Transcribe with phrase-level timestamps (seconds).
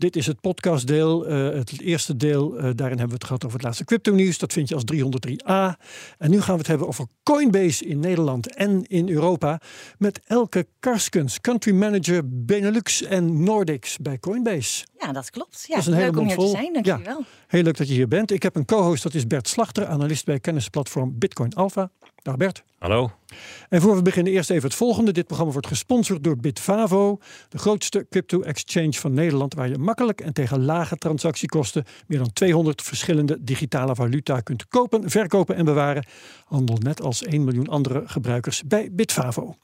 [0.00, 1.30] Dit is het podcastdeel.
[1.30, 4.38] Uh, het eerste deel, uh, daarin hebben we het gehad over het laatste crypto nieuws.
[4.38, 5.80] Dat vind je als 303a.
[6.18, 9.60] En nu gaan we het hebben over Coinbase in Nederland en in Europa.
[9.98, 14.84] Met Elke Karskens, country manager Benelux en Nordics bij Coinbase.
[14.98, 15.64] Ja, dat klopt.
[15.66, 16.44] Ja, dat is een leuk om hier vol.
[16.44, 17.18] te zijn, dankjewel.
[17.18, 18.30] Ja, heel leuk dat je hier bent.
[18.30, 21.90] Ik heb een co-host, dat is Bert Slachter, analist bij kennisplatform Bitcoin Alpha.
[22.22, 22.62] Dag Bert.
[22.78, 23.10] Hallo.
[23.68, 25.12] En voor we beginnen eerst even het volgende.
[25.12, 30.32] Dit programma wordt gesponsord door Bitvavo, de grootste crypto-exchange van Nederland, waar je makkelijk en
[30.32, 36.06] tegen lage transactiekosten meer dan 200 verschillende digitale valuta kunt kopen, verkopen en bewaren.
[36.44, 39.56] Handel net als 1 miljoen andere gebruikers bij Bitvavo.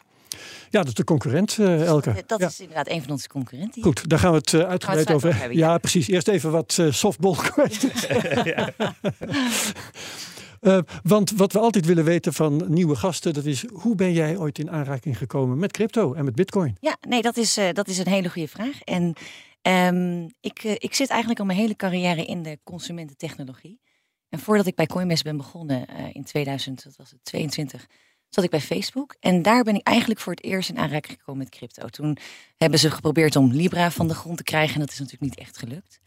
[0.70, 2.24] Ja, dat is de concurrent, uh, Elke.
[2.26, 2.46] Dat ja.
[2.46, 3.82] is inderdaad een van onze concurrenten.
[3.82, 6.08] Goed, daar gaan we het uh, uitgebreid over over Ja, hebben, precies.
[6.08, 8.06] Eerst even wat uh, softball questions.
[10.60, 14.36] Uh, want wat we altijd willen weten van nieuwe gasten, dat is hoe ben jij
[14.36, 16.76] ooit in aanraking gekomen met crypto en met bitcoin?
[16.80, 18.80] Ja, nee, dat is, uh, dat is een hele goede vraag.
[18.80, 19.14] En
[19.62, 23.80] um, ik, uh, ik zit eigenlijk al mijn hele carrière in de consumententechnologie.
[24.28, 27.86] En voordat ik bij Coinbase ben begonnen in 2000, wat was het, 22,
[28.28, 29.16] zat ik bij Facebook.
[29.20, 31.88] En daar ben ik eigenlijk voor het eerst in aanraking gekomen met crypto.
[31.88, 32.16] Toen
[32.56, 35.46] hebben ze geprobeerd om Libra van de grond te krijgen en dat is natuurlijk niet
[35.46, 36.00] echt gelukt.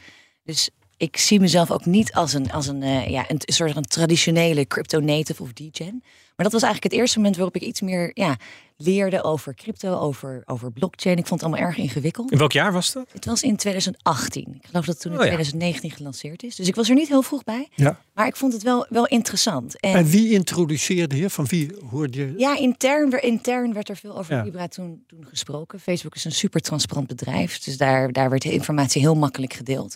[0.44, 0.69] Dus
[1.00, 4.67] ik zie mezelf ook niet als een, als een, uh, ja, een, soort van traditionele
[4.67, 6.03] crypto-native of degen.
[6.36, 8.38] Maar dat was eigenlijk het eerste moment waarop ik iets meer ja,
[8.78, 11.17] leerde over crypto, over, over blockchain.
[11.17, 12.31] Ik vond het allemaal erg ingewikkeld.
[12.31, 13.09] In welk jaar was dat?
[13.11, 14.44] Het was in 2018.
[14.61, 15.30] Ik geloof dat het toen in Oh, ja.
[15.31, 16.56] 2019 gelanceerd is.
[16.56, 17.69] Dus ik was er niet heel vroeg bij.
[17.75, 18.00] Ja.
[18.13, 19.80] Maar ik vond het wel, wel interessant.
[19.80, 21.30] En, wie introduceerde je?
[21.30, 22.34] Van wie hoorde je?
[22.38, 24.44] Ja, intern, intern werd er veel over Ja.
[24.44, 25.80] Libra toen, toen gesproken.
[25.80, 27.59] Facebook is een super transparant bedrijf.
[27.59, 29.96] Dus daar, daar werd de informatie heel makkelijk gedeeld.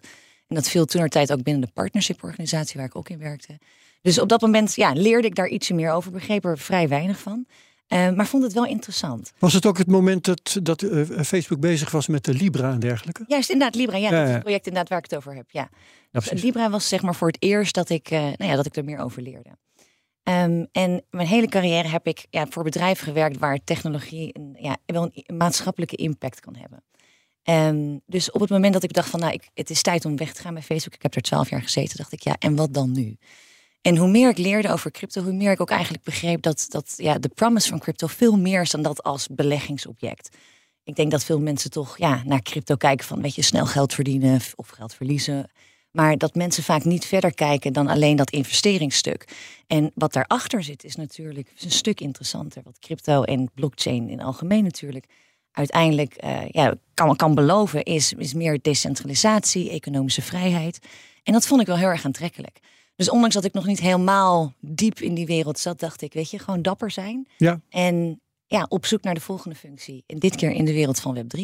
[0.54, 3.60] En dat viel toen tijd ook binnen de partnership-organisatie waar ik ook in werkte.
[4.02, 7.20] Dus op dat moment ja, leerde ik daar ietsje meer over, begreep er vrij weinig
[7.20, 7.46] van.
[7.88, 9.34] Uh, maar vond het wel interessant.
[9.40, 12.80] Was het ook het moment dat, dat uh, Facebook bezig was met de Libra en
[12.80, 13.24] dergelijke?
[13.28, 13.98] Juist, inderdaad, Libra.
[13.98, 15.52] Ja, Ja, dat is het project inderdaad waar ik het over heb.
[15.52, 15.62] Ja.
[15.62, 15.70] Ja,
[16.12, 16.46] Dus precies.
[16.46, 18.84] Libra was zeg maar voor het eerst dat ik, uh, nou ja, dat ik er
[18.84, 19.50] meer over leerde.
[20.24, 24.78] Um, en mijn hele carrière heb ik ja, voor bedrijven gewerkt waar technologie een, ja,
[24.86, 26.84] wel een maatschappelijke impact kan hebben.
[27.50, 30.18] Um, dus op het moment dat ik dacht van nou, ik, het is tijd om
[30.18, 30.94] weg te gaan bij Facebook.
[30.94, 33.18] Ik heb er twaalf jaar gezeten, dacht ik ja, en wat dan nu?
[33.82, 36.94] En hoe meer ik leerde over crypto, hoe meer ik ook eigenlijk begreep dat, dat
[36.98, 40.38] ja, de promise van crypto veel meer is dan dat als beleggingsobject.
[40.84, 43.94] Ik denk dat veel mensen toch ja, naar crypto kijken van weet je, snel geld
[43.94, 45.50] verdienen of geld verliezen.
[45.92, 49.28] Maar dat mensen vaak niet verder kijken dan alleen dat investeringsstuk.
[49.68, 52.62] En wat daarachter zit is natuurlijk een stuk interessanter.
[52.64, 55.06] Wat crypto en blockchain in algemeen natuurlijk
[55.54, 60.80] uiteindelijk uh, ja, kan, kan beloven, is, is meer decentralisatie, economische vrijheid.
[61.24, 62.60] En dat vond ik wel heel erg aantrekkelijk.
[62.96, 66.30] Dus ondanks dat ik nog niet helemaal diep in die wereld zat, dacht ik, weet
[66.30, 67.28] je, gewoon dapper zijn.
[67.38, 67.60] Ja.
[67.70, 70.04] En ja, op zoek naar de volgende functie.
[70.08, 71.40] En dit keer in de wereld van Web3.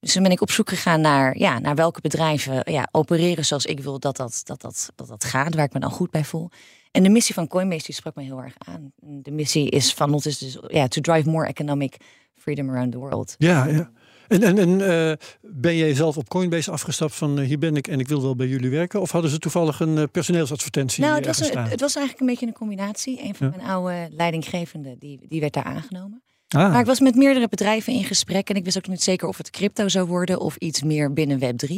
[0.00, 3.66] Dus toen ben ik op zoek gegaan naar, ja, naar welke bedrijven ja, opereren zoals
[3.66, 6.24] ik wil dat dat, dat, dat, dat dat gaat, waar ik me dan goed bij
[6.24, 6.50] voel.
[6.90, 8.92] En de missie van Coinbase die sprak me heel erg aan.
[8.96, 11.96] De missie is van ons is dus ja, to drive more economic
[12.34, 13.34] freedom around the world.
[13.38, 13.90] Ja, ja.
[14.28, 17.88] En, en, en uh, ben jij zelf op Coinbase afgestapt van uh, hier ben ik
[17.88, 19.00] en ik wil wel bij jullie werken?
[19.00, 21.04] Of hadden ze toevallig een uh, personeelsadvertentie?
[21.04, 23.22] Nou, het was, een, het was eigenlijk een beetje een combinatie.
[23.22, 23.56] Een van ja.
[23.56, 26.22] mijn oude leidinggevenden, die, die werd daar aangenomen.
[26.48, 26.70] Ah.
[26.70, 29.36] Maar ik was met meerdere bedrijven in gesprek en ik wist ook niet zeker of
[29.36, 31.72] het crypto zou worden of iets meer binnen Web3.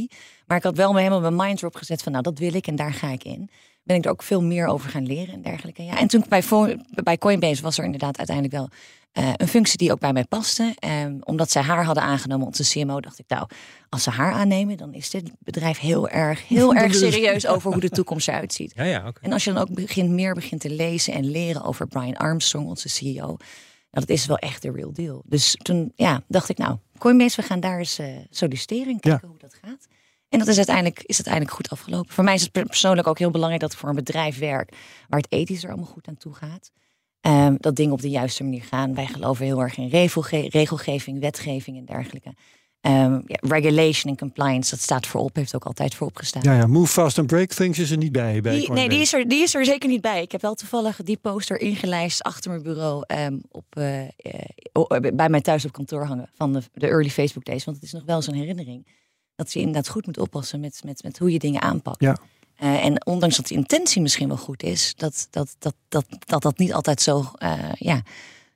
[0.46, 2.76] Maar ik had wel helemaal mijn mind erop gezet van nou, dat wil ik en
[2.76, 3.50] daar ga ik in.
[3.82, 5.82] Ben ik er ook veel meer over gaan leren en dergelijke.
[5.82, 6.42] Ja, en toen bij,
[7.02, 8.68] bij Coinbase was er inderdaad uiteindelijk wel
[9.12, 10.74] uh, een functie die ook bij mij paste.
[11.04, 13.48] Um, omdat zij haar hadden aangenomen, onze CMO, dacht ik nou,
[13.88, 17.80] als ze haar aannemen, dan is dit bedrijf heel erg, heel erg serieus over hoe
[17.80, 18.72] de toekomst eruit ziet.
[18.82, 19.22] Ja, ja, okay.
[19.22, 22.66] En als je dan ook begint, meer begint te lezen en leren over Brian Armstrong,
[22.66, 25.22] onze CEO, nou, dat is wel echt de real deal.
[25.26, 29.20] Dus toen ja, dacht ik, nou, Coinbase, we gaan daar eens uh, solliciteren en kijken
[29.22, 29.28] ja.
[29.28, 29.86] hoe dat gaat.
[30.32, 32.14] En dat is uiteindelijk, is uiteindelijk goed afgelopen.
[32.14, 34.72] Voor mij is het persoonlijk ook heel belangrijk dat ik voor een bedrijf werk
[35.08, 36.70] waar het ethisch er allemaal goed aan toe gaat.
[37.26, 38.94] Um, dat dingen op de juiste manier gaan.
[38.94, 42.34] Wij geloven heel erg in regelge regelgeving, wetgeving en dergelijke.
[42.80, 46.42] Um, ja, regulation en compliance, dat staat voorop, heeft ook altijd voorop gestaan.
[46.42, 48.40] Ja, ja, move fast and break things is er niet bij.
[48.40, 50.22] bij die, nee, die is, er, die is er zeker niet bij.
[50.22, 54.08] Ik heb wel toevallig die poster ingelijst achter mijn bureau um, op, uh, uh,
[55.14, 57.64] bij mij thuis op kantoor hangen van de, de early Facebook days.
[57.64, 58.86] Want het is nog wel zo'n herinnering
[59.34, 62.00] dat je inderdaad goed moet oppassen met, met, met hoe je dingen aanpakt.
[62.00, 62.18] Ja.
[62.62, 66.42] Eh, en ondanks dat de intentie misschien wel goed is, dat dat, dat, dat, dat,
[66.42, 68.02] dat niet altijd zo eh, ja,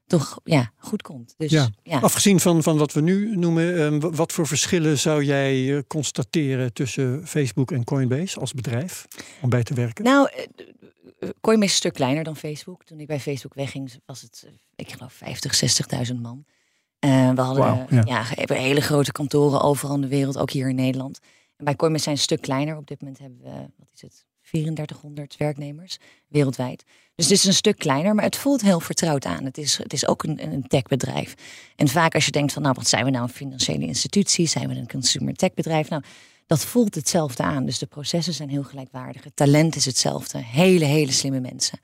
[0.07, 1.35] toch ja, goed komt.
[1.37, 1.69] Dus, Ja.
[1.83, 1.99] ja.
[1.99, 6.73] Afgezien van, van wat we nu noemen, ehm, wat voor verschillen zou jij eh, constateren
[6.73, 9.07] tussen Facebook en Coinbase als bedrijf
[9.41, 10.05] om bij te werken?
[10.05, 10.29] Nou,
[11.41, 12.85] Coinbase is een stuk kleiner dan Facebook.
[12.85, 15.61] Toen ik bij Facebook wegging, was het, ik geloof, 50,
[16.09, 16.45] 60.000 man.
[16.99, 18.25] Eh, we hadden ja.
[18.47, 21.19] hele grote kantoren overal in de wereld, ook hier in Nederland.
[21.57, 22.77] En bij Coinbase zijn we een stuk kleiner.
[22.77, 25.99] Op dit moment hebben we, wat is het, 3400 werknemers
[26.29, 26.85] wereldwijd.
[27.15, 29.45] Dus het is een stuk kleiner, maar het voelt heel vertrouwd aan.
[29.45, 31.35] Het is, het is ook een, een techbedrijf.
[31.77, 34.47] En vaak als je denkt van, nou, wat zijn we nou een financiële institutie?
[34.47, 35.89] Zijn we een consumer techbedrijf?
[35.89, 36.03] Nou,
[36.47, 37.67] dat voelt hetzelfde aan.
[37.67, 39.25] Dus de processen zijn heel gelijkwaardig.
[39.25, 40.39] Het talent is hetzelfde.
[40.39, 41.79] Hele, hele slimme mensen.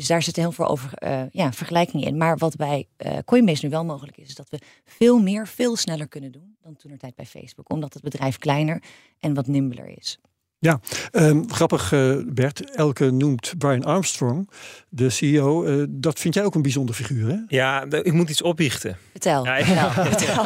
[0.00, 2.16] Dus daar zit heel veel over, eh, ja, vergelijking in.
[2.16, 5.76] Maar wat bij eh, Coinbase nu wel mogelijk is, is dat we veel meer, veel
[5.76, 7.72] sneller kunnen doen dan toen tijd bij Facebook.
[7.72, 8.82] Omdat het bedrijf kleiner
[9.18, 10.18] en wat nimbeler is.
[10.62, 10.80] Ja,
[11.10, 12.74] ehm, grappig eh, Bert.
[12.76, 14.50] Elke noemt Brian Armstrong,
[14.88, 15.64] de CEO.
[15.64, 17.36] eh, dat vind jij ook een bijzonder figuur, hè?
[17.48, 18.96] Ja, ik moet iets opbiechten.
[19.10, 19.44] Vertel.
[19.44, 19.64] Ja, ik-
[20.14, 20.44] vertel.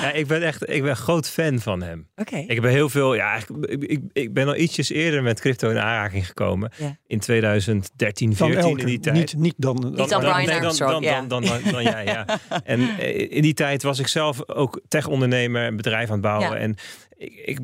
[0.00, 2.08] Ja, ik ben echt ik ben groot fan van hem.
[2.16, 2.36] Oké.
[2.36, 5.70] Ik heb heel veel, ja, eigenlijk, ik, ik, ik ben al ietsjes eerder met crypto
[5.70, 6.72] in aanraking gekomen.
[6.76, 6.96] Ja.
[7.06, 9.16] In 2013, Van 14 elke, in die tijd.
[9.16, 9.92] niet, niet dan...
[9.96, 11.20] Niet dan Brian nee, Armstrong, dan, ja.
[11.20, 12.26] dan, dan, dan, dan jij, ja.
[12.64, 16.50] En eh, in die tijd was ik zelf ook tech-ondernemer, een bedrijf aan het bouwen.
[16.50, 16.56] Ja.
[16.56, 16.76] En
[17.16, 17.58] ik, ik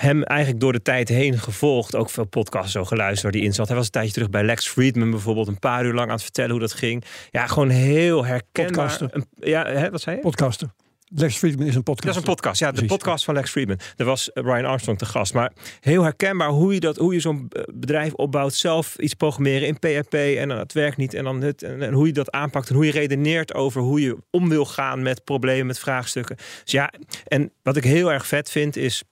[0.00, 1.96] hem eigenlijk door de tijd heen gevolgd.
[1.96, 3.66] Ook veel podcasts zo geluisterd waar hij in zat.
[3.66, 5.48] Hij was een tijdje terug bij Lex Friedman bijvoorbeeld.
[5.48, 7.04] Een paar uur lang aan het vertellen hoe dat ging.
[7.30, 8.72] Ja, gewoon heel herkenbaar.
[8.72, 9.08] Podcaster.
[9.10, 10.22] Een- ja, hè, wat zei je?
[10.22, 10.68] podcaster.
[11.08, 12.06] Lex Friedman is een podcast.
[12.06, 12.96] Dat is een podcast, ja, de Precies.
[12.96, 13.78] podcast van Lex Friedman.
[13.96, 15.34] Daar was eh, Brian Armstrong te gast.
[15.34, 18.54] Maar heel herkenbaar hoe je, dat, hoe je zo'n eh, bedrijf opbouwt.
[18.54, 21.14] Zelf iets programmeren in PHP en dan het werkt niet.
[21.14, 24.00] En, dan het, en, en hoe je dat aanpakt en hoe je redeneert over hoe
[24.00, 26.36] je om wil gaan met problemen, met vraagstukken.
[26.36, 26.92] Dus ja,
[27.24, 29.02] en wat ik heel erg vet vind is.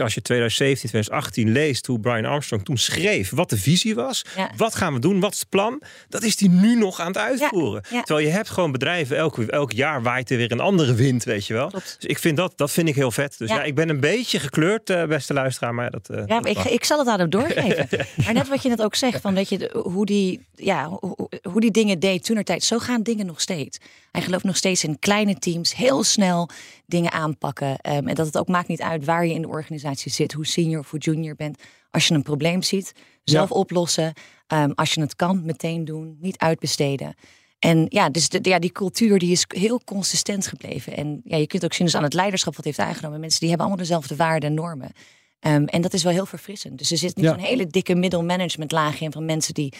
[0.00, 4.24] Als je 2017, 2018 leest hoe Brian Armstrong toen schreef wat de visie was.
[4.36, 4.50] Ja.
[4.56, 5.20] Wat gaan we doen?
[5.20, 5.82] Wat is het plan?
[6.08, 7.82] Dat is hij nu nog aan het uitvoeren.
[7.90, 8.02] ja.
[8.02, 11.46] Terwijl je hebt gewoon bedrijven, elk, elk jaar waait er weer een andere wind, weet
[11.46, 11.68] je wel.
[11.68, 11.96] Klopt.
[11.98, 13.38] Dus ik vind dat, dat vind ik heel vet.
[13.38, 15.74] Dus ja, ik ben een beetje gekleurd, eh, beste luisteraar.
[15.74, 17.88] Maar dat, eh, Ja, dat maar ik, ik zal het aan hem doorgeven.
[18.24, 20.98] Maar net wat je net ook zegt, van dat je hoe die, ja,
[21.42, 23.78] hoe, die dingen deed toen tijd, zo gaan dingen nog steeds.
[24.12, 26.48] Hij gelooft nog steeds in kleine teams, heel snel
[26.86, 27.76] dingen aanpakken.
[27.76, 30.46] Ehm, en dat het ook maakt niet uit waar je in de organisatie zit, hoe
[30.46, 31.62] senior of hoe junior bent.
[31.90, 32.92] Als je een probleem ziet,
[33.24, 34.12] zelf oplossen.
[34.46, 37.14] Ehm, als je het kan, meteen doen, niet uitbesteden.
[37.58, 40.96] En ja, dus de, ja, die cultuur die is heel consistent gebleven.
[40.96, 43.20] En ja, je kunt ook zien dus aan het leiderschap wat heeft aangenomen.
[43.20, 44.92] Mensen die hebben allemaal dezelfde waarden en normen.
[45.40, 46.78] Ehm, en dat is wel heel verfrissend.
[46.78, 47.30] Dus er zit niet Ja.
[47.30, 49.72] zo'n hele dikke middelmanagement laag in van mensen die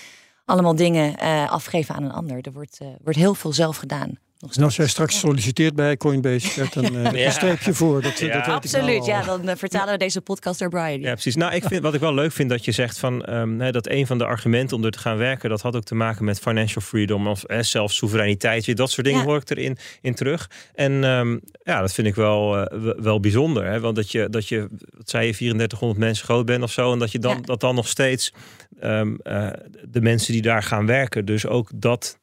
[0.44, 2.38] allemaal dingen eh, afgeven aan een ander.
[2.40, 4.18] Er wordt, eh, wordt heel veel zelf gedaan.
[4.42, 7.24] Nog En als jij straks solliciteert bij Coinbase, dan eh, Ja.
[7.26, 8.02] een streepje voor.
[8.02, 8.10] Dat, Ja.
[8.10, 9.22] dat weet ik nou Absoluut, ja.
[9.22, 11.00] Dan eh, vertalen we deze podcast door Brian.
[11.00, 11.34] Ja, precies.
[11.36, 13.88] Nou, ik vind, wat ik wel leuk vind dat je zegt van ehm, hè, dat
[13.88, 16.38] een van de argumenten om er te gaan werken, dat had ook te maken met
[16.38, 18.64] financial freedom of eh, zelfs soevereiniteit.
[18.64, 19.26] Je, Dat soort dingen Ja.
[19.26, 20.50] hoor ik erin in terug.
[20.74, 23.64] En ehm, ja, dat vind ik wel, eh, wel bijzonder.
[23.66, 23.80] Hè?
[23.80, 26.92] Want dat je, dat je, wat zei je, 3400 mensen groot bent of zo.
[26.92, 27.40] En dat je dan, Ja.
[27.42, 28.32] dat dan nog steeds
[28.80, 29.48] ehm, eh,
[29.88, 32.20] de mensen die daar gaan werken, dus ook dat.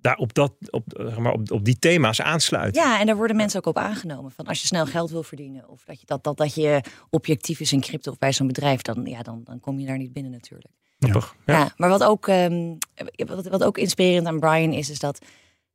[0.00, 2.82] Daar op, dat, op, eh, zeg maar, op, op die thema's aansluiten.
[2.82, 4.30] Ja, en daar worden mensen ook op aangenomen.
[4.30, 5.68] Van als je snel geld wil verdienen.
[5.68, 8.82] Of dat je, dat, dat, dat je objectief is in crypto of bij zo'n bedrijf.
[8.82, 10.74] Dan, ja, dan, dan kom je daar niet binnen natuurlijk.
[10.98, 11.34] Grappig.
[11.46, 11.58] Ja.
[11.58, 11.72] Ja.
[11.76, 12.74] maar wat ook, ehm,
[13.26, 15.18] wat, wat ook inspirerend aan Brian is, is dat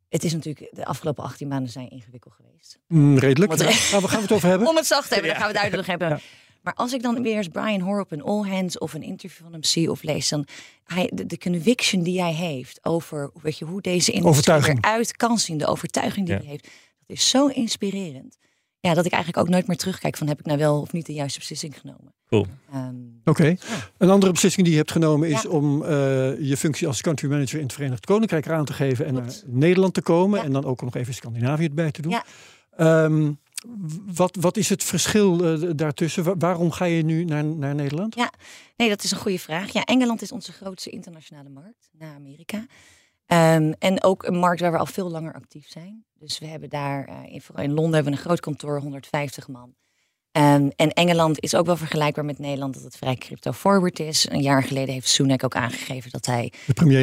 [0.10, 2.80] het is natuurlijk de afgelopen 18 maanden zijn ingewikkeld geweest.
[2.88, 3.58] Mm, redelijk.
[3.58, 4.68] Ja, Gaan we gaan we het over hebben?
[4.74, 6.10] Om het zacht te hebben, dan gaan we het uitleg hebben.
[6.10, 6.20] Ja.
[6.66, 9.44] Maar als ik dan weer eens Brian hoor op een all hands of een interview
[9.44, 10.46] van hem zie of lees, dan
[10.84, 14.78] hij, de, de conviction die hij heeft over weet je, hoe deze industrie Overtuiging.
[14.86, 16.42] eruit kan zien, de overtuiging die Ja.
[16.42, 18.38] hij heeft, dat is zo inspirerend.
[18.80, 21.06] Ja, dat ik eigenlijk ook nooit meer terugkijk van heb ik nou wel of niet
[21.06, 22.14] de juiste beslissing genomen.
[22.30, 22.46] Cool.
[22.74, 22.96] Ehm,
[23.26, 23.56] Oké.
[23.98, 25.50] Een andere beslissing die je hebt genomen is Ja.
[25.50, 25.90] om eh,
[26.40, 29.34] je functie als country manager in het Verenigd Koninkrijk aan te geven en naar.
[29.46, 30.40] Nederland te komen.
[30.40, 30.46] Ja.
[30.46, 32.12] En dan ook nog even Scandinavië erbij te doen.
[32.12, 32.24] Ja.
[32.78, 33.32] Ehm,
[34.06, 36.24] wat, wat is het verschil eh, daartussen?
[36.24, 38.16] Wa- waarom ga je nu naar, naar Nederland?
[38.16, 38.32] Ja,
[38.78, 39.72] nee, dat is een goede vraag.
[39.72, 42.66] Ja, Engeland is onze grootste internationale markt na Amerika.
[43.26, 46.06] Ehm, en ook een markt waar we al veel langer actief zijn.
[46.14, 49.48] Dus we hebben daar, eh, in, vooral in Londen hebben we een groot kantoor, 150
[49.48, 49.76] man.
[50.32, 54.30] Ehm, en Engeland is ook wel vergelijkbaar met Nederland, dat het vrij crypto-forward is.
[54.30, 56.52] Een jaar geleden heeft Sunak ook aangegeven dat hij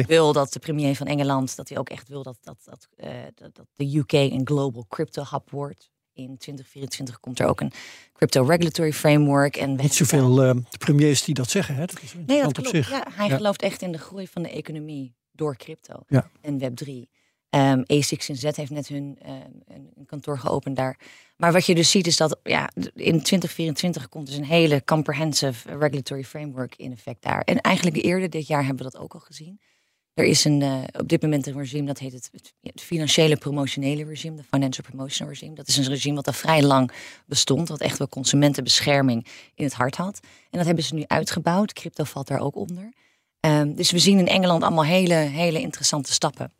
[0.07, 3.09] wil dat de premier van Engeland, dat hij ook echt wil dat, dat, dat, eh,
[3.35, 5.91] dat, dat de UK een global crypto hub wordt.
[6.13, 7.71] In 2024 komt er ook een
[8.13, 9.55] crypto regulatory framework.
[9.55, 11.75] En Niet zoveel eh, premiers die dat zeggen.
[11.75, 11.85] Hè?
[11.85, 12.69] Dat is Nee, dat op klopt.
[12.69, 12.89] zich.
[12.89, 13.35] Ja, hij Ja.
[13.35, 16.29] gelooft echt in de groei van de economie door crypto Ja.
[16.41, 17.11] en Web3.
[17.49, 19.31] Um, A6 in Z heeft net hun uh,
[19.95, 20.99] een kantoor geopend daar.
[21.37, 25.77] Maar wat je dus ziet is dat ja, in 2024 komt dus een hele comprehensive
[25.77, 27.41] regulatory framework in effect daar.
[27.41, 29.59] En eigenlijk eerder dit jaar hebben we dat ook al gezien.
[30.13, 32.29] Er is een, uh, op dit moment een regime dat heet het,
[32.61, 35.55] het, financiële promotionele regime, de financial promotion regime.
[35.55, 36.91] Dat is een regime wat al vrij lang
[37.25, 40.19] bestond, wat echt wel consumentenbescherming in het hart had.
[40.23, 41.73] En dat hebben ze nu uitgebouwd.
[41.73, 42.93] Crypto valt daar ook onder.
[43.39, 46.51] Um, dus we zien in Engeland allemaal hele, hele interessante stappen.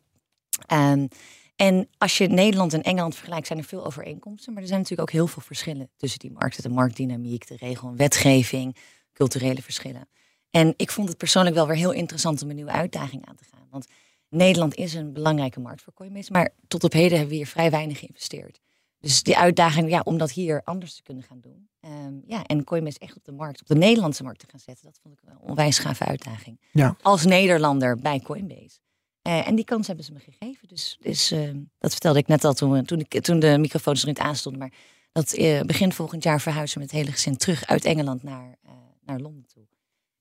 [0.72, 1.08] Um,
[1.56, 4.52] en als je Nederland en Engeland vergelijkt, zijn er veel overeenkomsten.
[4.52, 6.62] Maar er zijn natuurlijk ook heel veel verschillen tussen die markten.
[6.62, 8.76] De marktdynamiek, de regel en wetgeving,
[9.12, 10.08] culturele verschillen.
[10.54, 13.44] En ik vond het persoonlijk wel weer heel interessant om een nieuwe uitdaging aan te
[13.44, 13.66] gaan.
[13.70, 13.86] Want
[14.28, 16.32] Nederland is een belangrijke markt voor Coinbase.
[16.32, 18.60] Maar tot op heden hebben we hier vrij weinig geïnvesteerd.
[19.00, 21.68] Dus die uitdaging ja, om dat hier anders te kunnen gaan doen.
[21.80, 24.84] Um, ja, en Coinbase echt op de markt, op de Nederlandse markt te gaan zetten.
[24.84, 26.60] Dat vond ik wel een onwijs gave uitdaging.
[26.72, 26.96] Ja.
[27.02, 28.78] Als Nederlander bij Coinbase.
[29.22, 30.68] Uh, en die kans hebben ze me gegeven.
[30.68, 34.08] Dus, dus uh, dat vertelde ik net al toen, toen, ik, toen de microfoons er
[34.08, 34.60] niet aanstonden.
[34.60, 34.72] Maar
[35.12, 38.58] dat uh, begin volgend jaar verhuizen we met het hele gezin terug uit Engeland naar,
[39.04, 39.62] naar Londen toe.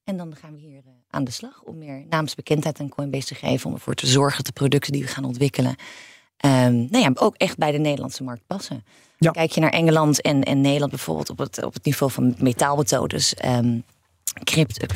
[0.04, 3.70] En dan gaan we hier aan de slag om meer naamsbekendheid aan Coinbase te geven.
[3.70, 5.76] Om ervoor te zorgen dat de producten die we gaan ontwikkelen.
[6.46, 8.84] Um, nou ja, ook echt bij de Nederlandse markt passen.
[9.18, 9.32] Ja.
[9.32, 13.36] Kijk je naar Engeland en, en Nederland bijvoorbeeld op het, op het niveau van metaalmethodes.
[13.46, 13.84] Um,
[14.44, 14.88] crypto,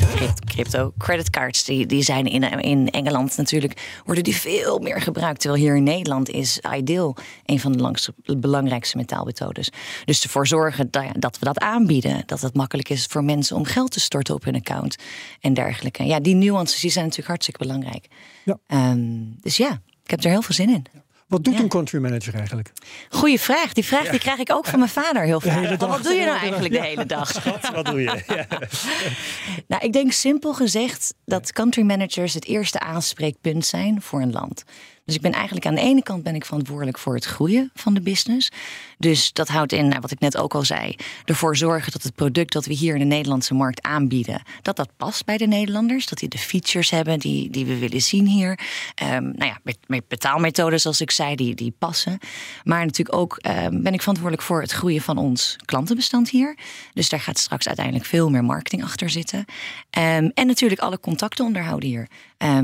[0.45, 5.39] crypto, creditcards, die, die zijn in, in Engeland natuurlijk, worden die veel meer gebruikt.
[5.39, 7.15] Terwijl hier in Nederland is Ideal
[7.45, 9.69] een van de langste, belangrijkste metaalmethodes.
[10.05, 12.23] Dus ervoor zorgen dat, dat we dat aanbieden.
[12.25, 14.95] Dat het makkelijk is voor mensen om geld te storten op hun account
[15.39, 16.03] en dergelijke.
[16.03, 18.07] Ja, die nuances die zijn natuurlijk hartstikke belangrijk.
[18.43, 18.57] Ja.
[18.91, 20.85] Um, dus ja, ik heb er heel veel zin in.
[21.27, 21.59] Wat doet Ja.
[21.59, 22.71] een country manager eigenlijk?
[23.09, 23.73] Goeie vraag.
[23.73, 25.79] Die vraag die krijg ik ook van mijn vader heel vaak.
[25.79, 27.43] Wat doe je nou eigenlijk de hele dag?
[27.73, 28.23] Wat doe je?
[29.67, 34.63] Nou, ik denk simpel gezegd dat country managers het eerste aanspreekpunt zijn voor een land.
[35.07, 37.93] Dus ik ben eigenlijk aan de ene kant ben ik verantwoordelijk voor het groeien van
[37.93, 38.51] de business.
[38.97, 40.95] Dus dat houdt in, nou, wat ik net ook al zei,
[41.25, 44.89] ervoor zorgen dat het product dat we hier in de Nederlandse markt aanbieden, dat dat
[44.97, 46.07] past bij de Nederlanders.
[46.07, 48.59] Dat die de features hebben die, die we willen zien hier.
[48.95, 52.19] Ehm, nou ja, met, met betaalmethoden, zoals ik zei, die, die passen.
[52.63, 56.57] Maar natuurlijk ook ehm, ben ik verantwoordelijk voor het groeien van ons klantenbestand hier.
[56.93, 59.45] Dus daar gaat straks uiteindelijk veel meer marketing achter zitten.
[59.89, 62.07] Ehm, en natuurlijk alle contacten onderhouden hier.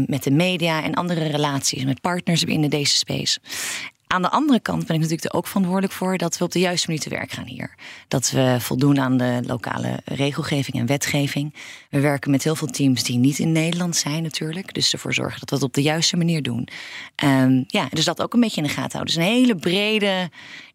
[0.06, 3.40] Met de media en andere relaties met partners binnen deze space.
[4.08, 6.60] Aan de andere kant ben ik natuurlijk er ook verantwoordelijk voor dat we op de
[6.60, 7.76] juiste manier te werk gaan hier.
[8.08, 11.54] Dat we voldoen aan de lokale regelgeving en wetgeving.
[11.90, 14.74] We werken met heel veel teams die niet in Nederland zijn natuurlijk.
[14.74, 16.68] Dus ervoor zorgen dat we het op de juiste manier doen.
[17.24, 19.16] Um, ja, dus dat ook een beetje in de gaten houden.
[19.16, 20.30] Dus een hele brede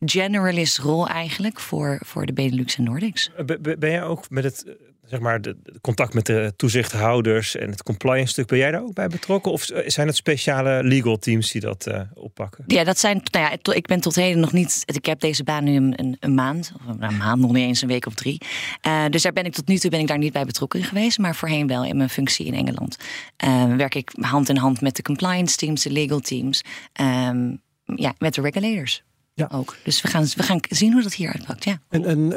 [0.05, 3.31] generalist rol eigenlijk voor, voor de Benelux en Nordics.
[3.79, 4.65] Ben jij ook met het
[5.09, 8.83] zeg maar, de, de, contact met de toezichthouders en het compliance stuk, ben jij daar
[8.83, 9.53] ook bij betrokken?
[9.53, 12.65] Of zijn het speciale legal teams die dat uh, oppakken?
[12.67, 15.65] Ja, dat zijn, nou ja, ik ben tot heden nog niet, ik heb deze baan
[15.65, 18.41] nu een, een, maand, of een maand, nog niet eens een week of drie.
[18.87, 21.19] Uh, dus daar ben ik tot nu toe ben ik daar niet bij betrokken geweest,
[21.19, 22.97] maar voorheen wel in mijn functie in Engeland.
[23.45, 26.63] Uh, werk ik hand in hand met de compliance teams, de legal teams,
[27.01, 29.03] um, ja, met de regulators.
[29.35, 29.49] Ja.
[29.53, 29.77] Ook.
[29.85, 31.65] Dus we gaan, we gaan zien hoe dat hier uitpakt.
[31.65, 31.81] Ja.
[31.89, 32.33] En, en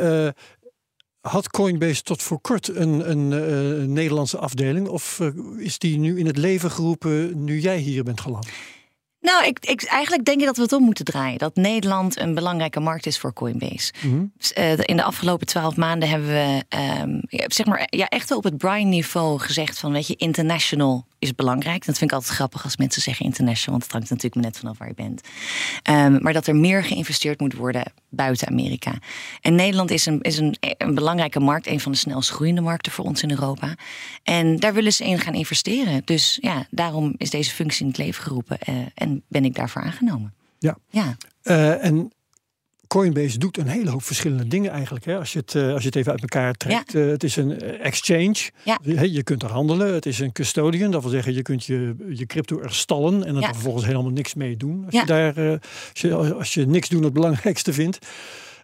[1.21, 4.87] had Coinbase tot voor kort een, een uh, Nederlandse afdeling?
[4.87, 8.47] Of uh, is die nu in het leven geroepen nu jij hier bent geland?
[9.21, 11.37] Nou, ik, ik, eigenlijk denk ik dat we het om moeten draaien.
[11.37, 13.93] Dat Nederland een belangrijke markt is voor Coinbase.
[14.01, 14.33] Mm -hmm.
[14.57, 16.63] uh, in de afgelopen twaalf maanden hebben we
[17.01, 21.85] um, zeg maar, ja, echt op het Brian-niveau gezegd van, weet je, international is belangrijk.
[21.85, 24.77] Dat vind ik altijd grappig als mensen zeggen international, want het hangt natuurlijk net vanaf
[24.77, 25.21] waar je bent.
[25.89, 28.93] Um, maar dat er meer geïnvesteerd moet worden buiten Amerika.
[29.41, 32.91] En Nederland is een, is een, een belangrijke markt, een van de snelst groeiende markten
[32.91, 33.75] voor ons in Europa.
[34.23, 36.01] En daar willen ze in gaan investeren.
[36.05, 39.81] Dus ja, daarom is deze functie in het leven geroepen uh, en ben ik daarvoor
[39.81, 40.33] aangenomen.
[40.59, 40.77] Ja.
[40.89, 41.15] ja.
[41.43, 42.11] Uh, en
[42.91, 45.05] Coinbase doet een hele hoop verschillende dingen eigenlijk.
[45.05, 45.17] Hè?
[45.17, 46.91] Als, je het, uh, als je het even uit elkaar trekt.
[46.91, 46.99] Ja.
[46.99, 48.49] Uh, het is een exchange.
[48.63, 48.79] Ja.
[48.83, 49.93] Je, je kunt er handelen.
[49.93, 50.91] Het is een custodian.
[50.91, 53.23] Dat wil zeggen, je kunt je, je crypto er stallen.
[53.25, 53.53] En er Ja.
[53.53, 54.85] vervolgens helemaal niks mee doen.
[54.85, 55.51] Als, je, daar, uh,
[55.91, 58.07] als, je, als je niks doen het belangrijkste vindt.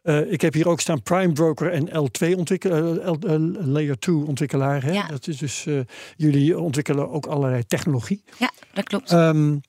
[0.03, 4.15] Uh, ik heb hier ook staan Prime Broker en L2 ontwikkelaar, L, uh, Layer 2
[4.15, 4.83] ontwikkelaar.
[4.83, 4.91] Hè?
[4.91, 5.07] Ja.
[5.07, 5.79] Dat is dus, uh,
[6.15, 8.23] jullie ontwikkelen ook allerlei technologie.
[8.37, 9.11] ja, dat klopt.
[9.11, 9.61] Um,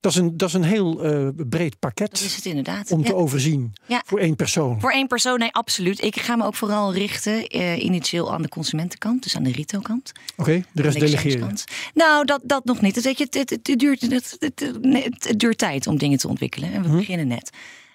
[0.00, 2.90] dat, is een, dat is een heel uh, breed pakket dat is het inderdaad.
[2.90, 3.04] om Ja.
[3.06, 4.02] te overzien Ja.
[4.06, 4.80] voor één persoon.
[4.80, 6.02] Voor één persoon, nee, absoluut.
[6.04, 10.12] Ik ga me ook vooral richten uh, initieel aan de consumentenkant, dus aan de retailkant.
[10.36, 11.64] Oké, okay, de rest de exchange-kant.
[11.94, 12.94] Nou, dat, dat nog niet.
[12.94, 16.72] Dat weet je, het, het, het, duurt, het, duurt tijd om dingen te ontwikkelen.
[16.72, 16.96] En we Mhm.
[16.96, 17.50] beginnen net.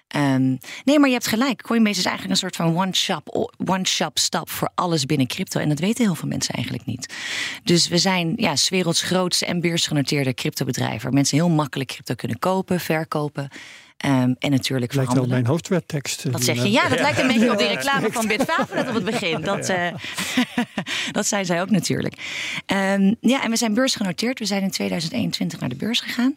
[0.08, 1.62] Ehm, nee, maar je hebt gelijk.
[1.62, 5.60] Coinbase is eigenlijk een soort van one-shop one shop stap voor alles binnen crypto.
[5.60, 7.14] En dat weten heel veel mensen eigenlijk niet.
[7.64, 11.02] Dus we zijn ja, 's werelds grootste en beursgenoteerde cryptobedrijf.
[11.02, 13.48] Waar mensen heel makkelijk crypto kunnen kopen, verkopen.
[13.96, 16.22] Ehm, en natuurlijk Lijkt wel mijn hoofdwettekst.
[16.22, 16.70] Die, zeg je?
[16.70, 19.40] Ja, dat lijkt een beetje op die reclame van Bitfavo net op het begin.
[19.40, 19.94] Dat, eh,
[21.12, 22.14] dat zei zij ook natuurlijk.
[22.66, 24.38] Ehm, ja, en we zijn beursgenoteerd.
[24.38, 26.36] We zijn in 2021 naar de beurs gegaan.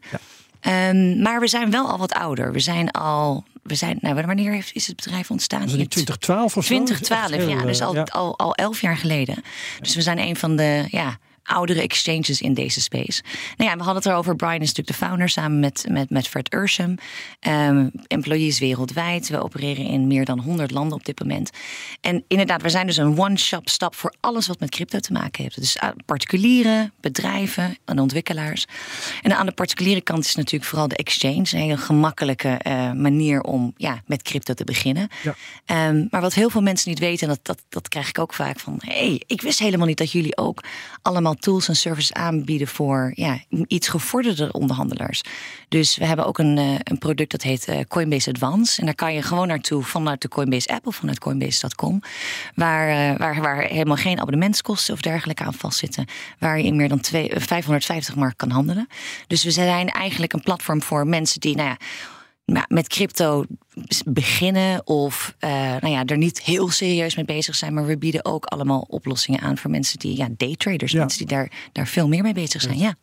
[0.59, 2.51] Ehm, maar we zijn wel al wat ouder.
[2.51, 3.43] We zijn al...
[3.69, 5.61] We zijn, nou, wanneer heeft- is het bedrijf ontstaan?
[5.61, 6.73] Was het niet 2012 of zo?
[6.73, 7.65] 2012, Echt heel, ja.
[7.65, 8.03] Dus eh, al, ja.
[8.03, 9.43] al, al elf jaar geleden.
[9.79, 11.17] Dus we zijn een van de ja,
[11.49, 13.21] oudere exchanges in deze space.
[13.57, 14.35] Nou ja, we hadden het erover.
[14.35, 16.97] Brian is natuurlijk de founder samen met, met, met Fred Ursham.
[17.39, 19.29] Ehm, employees wereldwijd.
[19.29, 21.49] We opereren in meer dan 100 landen op dit moment.
[22.01, 25.43] En inderdaad, we zijn dus een one-shop stap voor alles wat met crypto te maken
[25.43, 25.55] heeft.
[25.55, 28.65] Dus uh, particulieren, bedrijven en ontwikkelaars.
[29.21, 31.47] En aan de particuliere kant is natuurlijk vooral de exchange.
[31.51, 35.07] Een hele gemakkelijke eh, manier om ja, met crypto te beginnen.
[35.23, 35.35] Ja.
[35.65, 38.33] Ehm, maar wat heel veel mensen niet weten, en dat, dat, dat krijg ik ook
[38.33, 40.63] vaak van: hé, hey, ik wist helemaal niet dat jullie ook
[41.01, 45.21] allemaal tools en services aanbieden voor ja, iets gevorderde onderhandelaars.
[45.69, 48.79] Dus we hebben ook een, eh, een product dat heet eh, Coinbase Advance.
[48.79, 52.01] En daar kan je gewoon naartoe vanuit de Coinbase app of vanuit Coinbase.com.
[52.55, 56.05] Waar, eh, waar, waar helemaal geen abonnementskosten of dergelijke aan vastzitten.
[56.39, 58.87] Waar je in meer dan twee, eh, 550 markt kan handelen.
[59.27, 61.77] Dus we zijn eigenlijk een platform voor mensen die, nou ja
[62.67, 63.45] met crypto
[64.05, 67.73] beginnen of eh, nou ja, er niet heel serieus mee bezig zijn.
[67.73, 70.99] Maar we bieden ook allemaal oplossingen aan voor mensen die, ja, daytraders, Ja.
[70.99, 72.77] mensen die daar, daar veel meer mee bezig zijn.
[72.77, 72.95] Ja,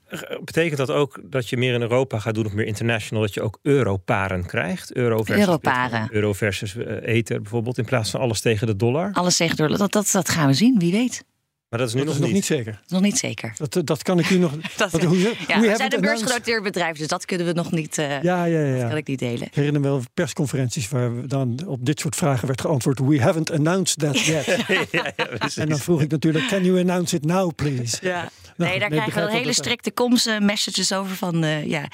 [0.45, 3.43] Betekent dat ook dat je meer in Europa gaat doen of meer international, dat je
[3.43, 4.93] ook europaren krijgt?
[4.93, 5.91] Euro versus, Europaren.
[6.01, 9.11] Bitcoin, euro versus eh, Ether bijvoorbeeld, in plaats van alles tegen de dollar.
[9.13, 9.69] alles tegen door.
[9.69, 11.25] Dat, dat, dat gaan we zien, wie weet.
[11.69, 12.73] Maar dat is nu Dat is nog, nog niet zeker.
[12.73, 13.53] Dat is nog niet zeker.
[13.57, 14.53] Dat, eh, dat kan ik u nog.
[14.77, 15.19] Dat, wat- hoe-
[15.49, 17.99] ja, we zijn het een beursgenoteerd bedrijf, dus dat kunnen we nog niet.
[17.99, 18.79] eh Ja, ja, ja.
[18.79, 19.47] Dat kan ik niet delen.
[19.47, 23.21] Ik herinner me wel persconferenties waar we dan op dit soort vragen werd geantwoord: We
[23.23, 24.45] haven't announced that yet.
[24.91, 25.13] ja,
[25.57, 27.97] en dan vroeg ik natuurlijk: Can you announce it now, please?
[28.01, 28.31] Ja.
[28.57, 31.45] Nou, nee, daar nee, krijgen we hele strikte comms eh, messages over van.
[31.45, 31.81] eh, ja.
[31.81, 31.89] Nee,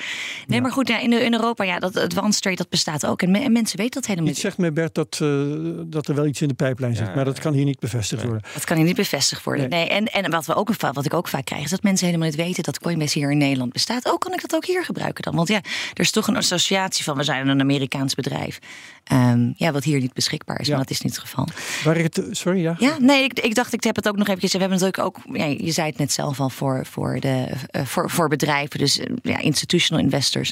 [0.47, 0.61] Ja.
[0.61, 3.23] maar goed, ja, in, in Europa, ja, dat advanced trade dat bestaat ook.
[3.23, 4.38] En, me- en mensen weten dat helemaal niet.
[4.38, 5.45] zegt me, Bert, dat, eh,
[5.87, 7.07] dat er wel iets in de pijplijn zit.
[7.07, 7.14] Ja.
[7.14, 8.43] Maar dat kan hier niet bevestigd worden.
[8.55, 9.62] Dat kan hier niet bevestigd worden.
[9.69, 9.88] Nee.
[9.88, 12.37] En, en wat, we ook, wat ik ook vaak krijg, is dat mensen helemaal niet
[12.37, 14.09] weten dat Coinbase hier in Nederland bestaat.
[14.12, 15.35] Ook kan ik dat ook hier gebruiken dan?
[15.35, 15.61] Want ja,
[15.95, 18.58] er is toch een associatie van we zijn een Amerikaans bedrijf.
[19.04, 20.76] Ehm, ja, wat hier niet beschikbaar is, Ja.
[20.76, 21.49] maar dat is niet het geval.
[21.84, 22.76] Waar ik het, sorry, ja?
[22.78, 24.52] Ja, nee, ik, ik dacht, ik heb het ook nog eventjes.
[24.52, 27.84] We hebben natuurlijk ook, ja, je zei het net zelf al, voor, voor, de, eh,
[27.84, 30.50] voor, voor bedrijven, dus eh, ja, institutional investors,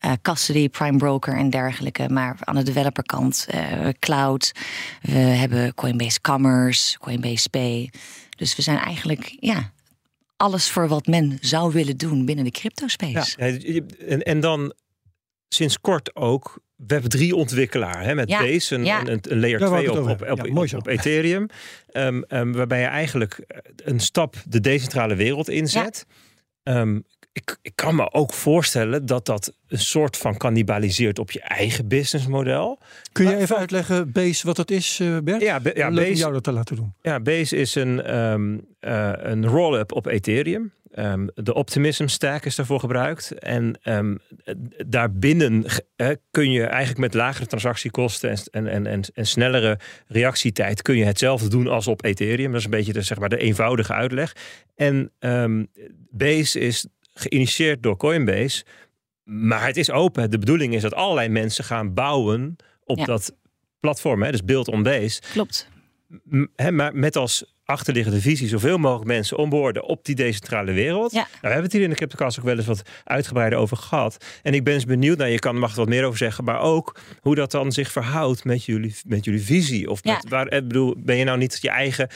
[0.00, 2.08] eh, custody, prime broker en dergelijke.
[2.08, 3.46] Maar aan de developerkant,
[3.98, 4.52] cloud,
[5.02, 7.90] we hebben Coinbase Commerce, Coinbase Pay.
[8.40, 9.72] Dus we zijn eigenlijk, ja,
[10.36, 13.34] alles voor wat men zou willen doen binnen de crypto space.
[13.36, 13.76] Ja,
[14.06, 14.72] en, en dan
[15.48, 19.06] sinds kort ook Web3 ontwikkelaar hè, met Ja, Base, een, ja.
[19.06, 21.46] een, een layer Daar wou 2 ik het op, op, op, Ja, Ethereum.
[21.90, 23.44] Ehm, ehm, waarbij je eigenlijk
[23.76, 26.06] een stap de decentrale wereld inzet.
[26.62, 26.98] Ehm,
[27.32, 31.88] ik, ik kan me ook voorstellen dat dat een soort van cannibaliseert op je eigen
[31.88, 32.78] businessmodel.
[33.12, 35.42] Kun je Maar- even uitleggen, Base, wat dat is, eh, Bert?
[35.42, 36.94] Ja, be- ja, Leuk om Base- jou dat te laten doen.
[37.02, 40.72] Ja, Base is een, ehm, eh, een roll-up op Ethereum.
[40.90, 43.38] Ehm, de Optimism Stack is daarvoor gebruikt.
[43.38, 44.54] En ehm, eh,
[44.86, 45.64] daarbinnen
[45.96, 50.96] eh, kun je eigenlijk met lagere transactiekosten en, en, en, en, en snellere reactietijd kun
[50.96, 52.50] je hetzelfde doen als op Ethereum.
[52.50, 54.36] Dat is een beetje de, zeg maar, de eenvoudige uitleg.
[54.76, 55.64] En ehm,
[56.10, 56.86] Base is
[57.20, 58.64] geïnitieerd door Coinbase.
[59.24, 60.30] Maar het is open.
[60.30, 63.04] De bedoeling is dat allerlei mensen gaan bouwen op Ja.
[63.04, 63.34] dat
[63.80, 64.22] platform.
[64.22, 65.20] Hè, dus build on Base.
[65.32, 65.68] Klopt.
[66.24, 71.12] M- hè, maar met als achterliggende visie zoveel mogelijk mensen onboorden op die decentrale wereld.
[71.12, 71.18] Ja.
[71.18, 74.24] Nou, we hebben het hier in de Cryptocast ook wel eens wat uitgebreider over gehad.
[74.42, 76.60] En ik ben eens benieuwd, nou, je kan mag er wat meer over zeggen, maar
[76.60, 79.90] ook hoe dat dan zich verhoudt met jullie, met jullie visie.
[79.90, 80.14] Of Ja.
[80.14, 82.08] met, waar, ik bedoel, ben je nou niet je eigen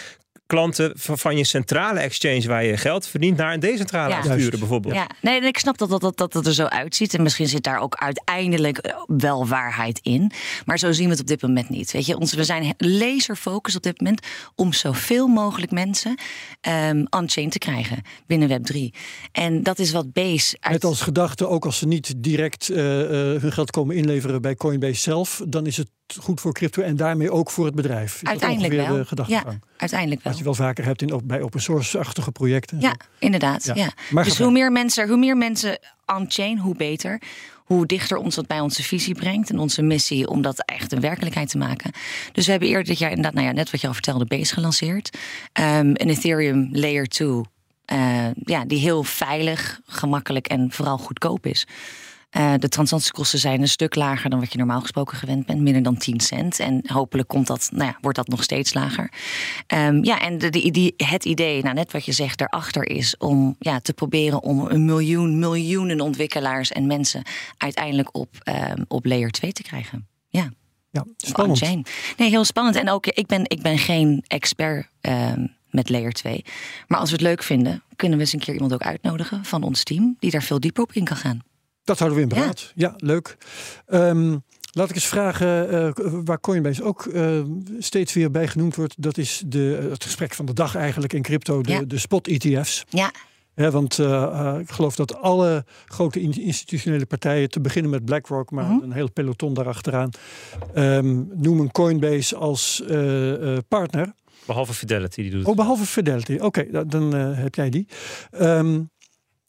[0.46, 4.48] klanten van, van je centrale exchange waar je geld verdient naar een decentrale Ja.
[4.59, 4.94] bijvoorbeeld?
[4.94, 7.14] Ja, nee, en ik snap dat dat, dat dat het er zo uitziet.
[7.14, 10.30] En misschien zit daar ook uiteindelijk eh, wel waarheid in.
[10.64, 11.92] Maar zo zien we het op dit moment niet.
[11.92, 16.14] Weet je, ons, we zijn laser focus op dit moment om zoveel mogelijk mensen
[16.61, 18.98] ehm on-chain te krijgen binnen Web3.
[19.33, 20.72] En dat is wat Base uit.
[20.72, 24.54] Met als gedachte, ook als ze niet direct eh, eh, hun geld komen inleveren bij
[24.54, 25.88] Coinbase zelf, dan is het
[26.20, 28.14] goed voor crypto en daarmee ook voor het bedrijf.
[28.14, 29.02] Is dat uiteindelijk ongeveer wel.
[29.02, 29.59] de gedachtegang?
[29.62, 30.33] Ja, uiteindelijk wel.
[30.33, 32.81] Wat je wel vaker hebt in, op- bij open source-achtige projecten.
[32.81, 33.64] Ja, inderdaad.
[33.64, 33.75] Ja.
[33.75, 33.90] Ja.
[34.11, 37.20] Maar dus hoe meer, mensen, hoe meer mensen on-chain, hoe beter.
[37.64, 41.01] Hoe dichter ons dat bij onze visie brengt en onze missie om dat echt een
[41.01, 41.92] werkelijkheid te maken.
[42.33, 44.55] Dus we hebben eerder dit jaar inderdaad, nou ja, net wat je al vertelde, Base
[44.55, 45.18] gelanceerd.
[45.53, 47.40] Ehm, een Ethereum Layer 2,
[47.85, 51.66] eh, ja, die heel veilig, gemakkelijk en vooral goedkoop is.
[52.37, 55.83] Uh, de transactiekosten zijn een stuk lager dan wat je normaal gesproken gewend bent, minder
[55.83, 56.59] dan 10 cent.
[56.61, 59.12] En hopelijk komt dat, nou ja, wordt dat nog steeds lager.
[59.75, 63.57] Um, ja, en de, de, het idee, nou, net wat je zegt, daarachter is om
[63.59, 67.23] ja, te proberen om een miljoen, miljoenen ontwikkelaars en mensen
[67.57, 70.09] uiteindelijk op, um, op layer 2 te krijgen.
[70.29, 70.53] Ja.
[70.90, 71.61] Ja, spannend.
[72.16, 72.77] Nee, heel spannend.
[72.77, 76.44] En ook, ik ben, ik ben geen expert um, met layer 2.
[76.87, 79.62] Maar als we het leuk vinden, kunnen we eens een keer iemand ook uitnodigen van
[79.62, 81.42] ons team die daar veel dieper op in kan gaan.
[81.85, 82.73] Dat houden we in beraad.
[82.75, 83.37] Ja, ja leuk.
[83.87, 84.42] Um,
[84.73, 85.90] laat ik eens vragen uh,
[86.25, 87.42] waar Coinbase ook uh,
[87.79, 88.94] steeds weer bij genoemd wordt.
[89.03, 91.83] Dat is de, het gesprek van de dag eigenlijk in crypto, de, ja.
[91.83, 92.85] de spot ETF's.
[92.88, 93.12] Ja.
[93.57, 98.64] Ja, want uh, ik geloof dat alle grote institutionele partijen, te beginnen met BlackRock, maar
[98.64, 98.83] mm -hmm.
[98.83, 100.11] een heel peloton daarachteraan,
[100.75, 104.12] um, noemen Coinbase als uh, partner.
[104.47, 105.44] Behalve Fidelity die doet.
[105.44, 106.35] Oh, behalve Fidelity.
[106.35, 107.87] Oké, okay, dan, dan heb jij die.
[108.40, 108.90] Um,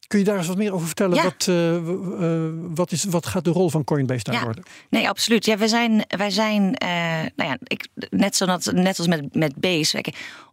[0.07, 1.15] Kun je daar eens wat meer over vertellen?
[1.15, 1.23] Ja.
[1.23, 4.43] Wat, uh, uh, wat, is, wat gaat de rol van Coinbase daar ja.
[4.43, 4.63] worden?
[4.89, 5.45] Nee, absoluut.
[5.45, 6.89] Ja, wij zijn, wij zijn uh,
[7.35, 10.03] nou ja, ik, net, zodat, net als met, met Base.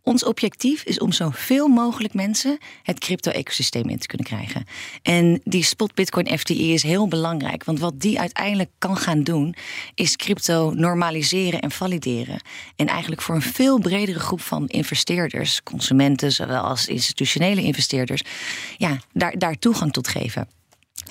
[0.05, 4.65] Ons objectief is om zoveel mogelijk mensen het crypto-ecosysteem in te kunnen krijgen.
[5.03, 7.65] En die spot Bitcoin FTE is heel belangrijk.
[7.65, 9.55] Want wat die uiteindelijk kan gaan doen,
[9.95, 12.41] is crypto normaliseren en valideren.
[12.77, 18.23] En eigenlijk voor een veel bredere groep van investeerders, consumenten, zowel als institutionele investeerders,
[18.77, 20.62] ja, daar, daar toegang tot geven.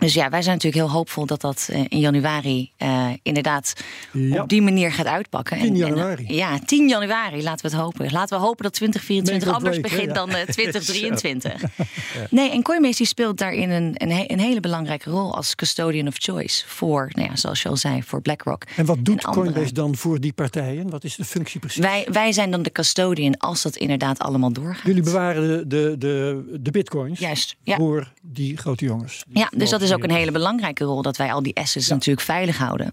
[0.02, 3.74] Dus ja, wij zijn natuurlijk heel hoopvol dat dat uh, in januari uh, inderdaad
[4.12, 4.42] ja.
[4.42, 5.60] op die manier gaat uitpakken.
[5.60, 6.26] 10 januari.
[6.26, 8.12] En, uh, ja, 10 januari, laten we het hopen.
[8.12, 11.62] Laten we hopen dat 2024 nee, anders break, begint dan 2023.
[11.62, 11.86] ja.
[12.30, 16.16] Nee, en Coinbase die speelt daarin een, een, een, hele belangrijke rol als custodian of
[16.18, 18.64] choice voor, nou ja, zoals je al zei, voor BlackRock.
[18.76, 20.90] En wat doet en Coinbase dan voor die partijen?
[20.90, 21.82] Wat is de functie precies?
[21.82, 24.86] Wij, wij zijn dan de custodian als dat inderdaad allemaal doorgaat.
[24.86, 29.24] Jullie bewaren de, de, de, de bitcoins Juist, voor die grote jongens.
[29.34, 31.94] Ja, dus dat is ook een hele belangrijke rol dat wij al die assets ja.
[31.94, 32.92] natuurlijk veilig houden.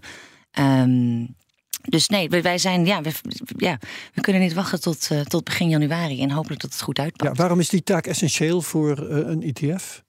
[0.59, 1.37] Um,
[1.81, 3.11] dus nee, wij zijn, ja we,
[3.57, 3.79] ja,
[4.13, 7.31] we kunnen niet wachten tot, uh, tot begin januari en hopelijk dat het goed uitpakt.
[7.31, 10.03] Ja, waarom is die taak essentieel voor uh, een ETF?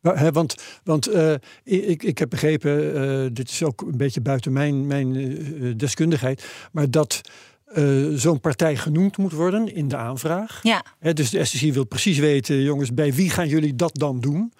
[0.00, 1.34] He, want want uh,
[1.64, 6.46] ik, ik heb begrepen, uh, dit is ook een beetje buiten mijn, mijn uh, deskundigheid,
[6.72, 7.20] maar dat
[8.14, 10.60] zo'n partij genoemd moet worden in de aanvraag.
[10.62, 10.84] Ja.
[10.98, 14.52] He, dus de SEC wil precies weten, jongens, bij wie gaan jullie dat dan doen?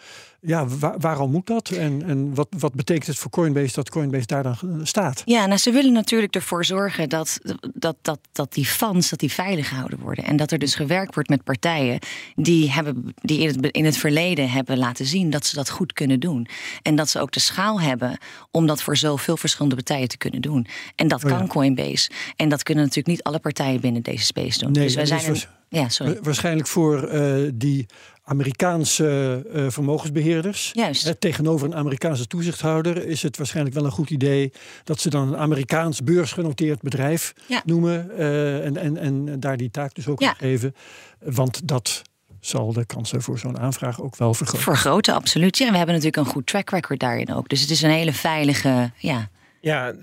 [0.46, 1.70] Ja, waar, waarom moet dat?
[1.70, 5.22] En, en wat, wat betekent het voor Coinbase dat Coinbase daar dan staat?
[5.24, 7.38] Ja, nou, ze willen natuurlijk ervoor zorgen dat,
[7.74, 10.24] dat, dat, dat die funds dat die veilig gehouden worden.
[10.24, 11.98] En dat er dus gewerkt wordt met partijen
[12.34, 15.92] die, hebben, die in, het, in het verleden hebben laten zien dat ze dat goed
[15.92, 16.46] kunnen doen.
[16.82, 18.18] En dat ze ook de schaal hebben
[18.50, 20.66] om dat voor zoveel verschillende partijen te kunnen doen.
[20.94, 21.36] En dat oh ja.
[21.36, 22.10] kan Coinbase.
[22.36, 24.72] En dat kunnen natuurlijk niet alle partijen binnen deze space doen.
[24.72, 25.36] Nee, dus wij zijn
[25.68, 26.18] ja, sorry.
[26.22, 27.86] Waarschijnlijk voor uh, die
[28.28, 30.70] Amerikaanse uh, vermogensbeheerders.
[30.74, 31.06] Juist.
[31.06, 34.52] Eh, tegenover een Amerikaanse toezichthouder is het waarschijnlijk wel een goed idee
[34.84, 37.62] dat ze dan een Amerikaans beursgenoteerd bedrijf ja.
[37.64, 40.34] noemen uh, en, en, en daar die taak dus ook ja.
[40.38, 40.74] geven.
[41.18, 42.02] Want dat
[42.40, 44.62] zal de kansen voor zo'n aanvraag ook wel vergroten.
[44.62, 45.58] Vergroten, absoluut.
[45.58, 47.48] Ja, we hebben natuurlijk een goed track record daarin ook.
[47.48, 49.28] Dus het is een hele veilige ja,
[49.60, 49.94] ja,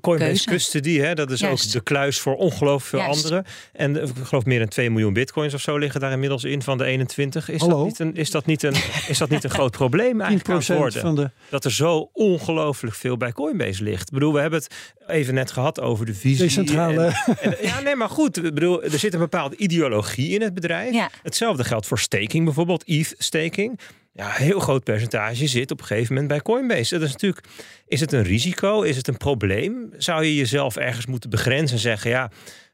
[0.00, 1.66] Coinbase Custody, hè, dat is Juist.
[1.66, 3.24] ook de kluis voor ongelooflijk veel Juist.
[3.24, 3.44] anderen.
[3.72, 6.78] En ik geloof meer dan 2 miljoen bitcoins of zo liggen daar inmiddels in van
[6.78, 7.48] de 21.
[7.48, 7.76] Is, Hallo?
[7.76, 8.74] dat niet, een, is, dat, niet een,
[9.08, 11.00] is dat niet een groot probleem eigenlijk aan worden?
[11.00, 11.30] Van de...
[11.50, 14.06] Dat er zo ongelooflijk veel bij Coinbase ligt.
[14.06, 16.44] Ik bedoel, we hebben het even net gehad over de visie.
[16.44, 17.04] Decentrale.
[17.04, 18.36] En, en, ja, nee, maar goed.
[18.36, 20.92] Ik bedoel, er zit een bepaalde ideologie in het bedrijf.
[20.92, 21.10] Ja.
[21.22, 23.80] Hetzelfde geldt voor staking bijvoorbeeld, ETH-staking
[24.14, 26.94] ja, een heel groot percentage zit op een gegeven moment bij Coinbase.
[26.98, 27.46] Dat is natuurlijk,
[27.86, 28.82] is het een risico?
[28.82, 29.90] Is het een probleem?
[29.96, 32.30] Zou je jezelf ergens moeten begrenzen en zeggen, ja,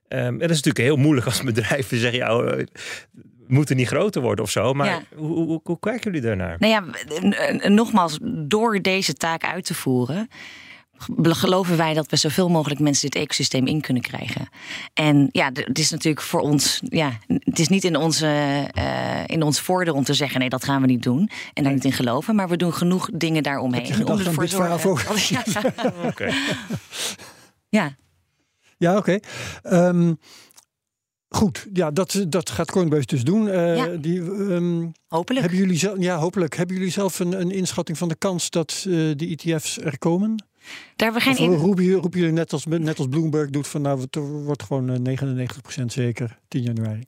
[0.09, 2.67] um, dat is natuurlijk heel moeilijk als bedrijf te zeggen, ja, we
[3.47, 4.73] moeten niet groter worden of zo.
[4.75, 5.03] Maar Ja.
[5.15, 6.57] hoe, hoe, hoe, kijken jullie daarnaar?
[6.59, 10.29] Nou ja, nogmaals, door deze taak uit te voeren.
[11.23, 14.49] Geloven wij dat we zoveel mogelijk mensen dit ecosysteem in kunnen krijgen?
[14.95, 18.27] En ja, het is natuurlijk voor ons, ja, het is niet in, onze,
[18.73, 21.73] eh, in ons voordeel om te zeggen: nee, dat gaan we niet doen en daar
[21.73, 22.35] niet in geloven.
[22.35, 23.81] Maar we doen genoeg dingen daaromheen.
[23.81, 25.63] Heb je gedacht om ervoor dit verhaal zorgen- Ja.
[26.09, 26.31] Oké.
[27.69, 27.97] ja.
[28.79, 29.19] Ja, oké.
[29.63, 30.15] Ehm,
[31.29, 33.49] goed, ja, dat, dat gaat Coinbase dus doen.
[33.49, 33.87] Eh, Ja.
[33.87, 35.41] die, ehm, hopelijk.
[35.41, 36.57] hebben jullie zelf, ja, hopelijk.
[36.57, 40.45] Hebben jullie zelf een, een inschatting van de kans dat eh die ETF's er komen?
[40.97, 43.83] Daar hebben we geen roepen, jullie- roepen jullie net als, net als Bloomberg doet van
[43.83, 44.97] nou, het wordt gewoon eh,
[45.81, 47.05] 99% zeker 10 januari.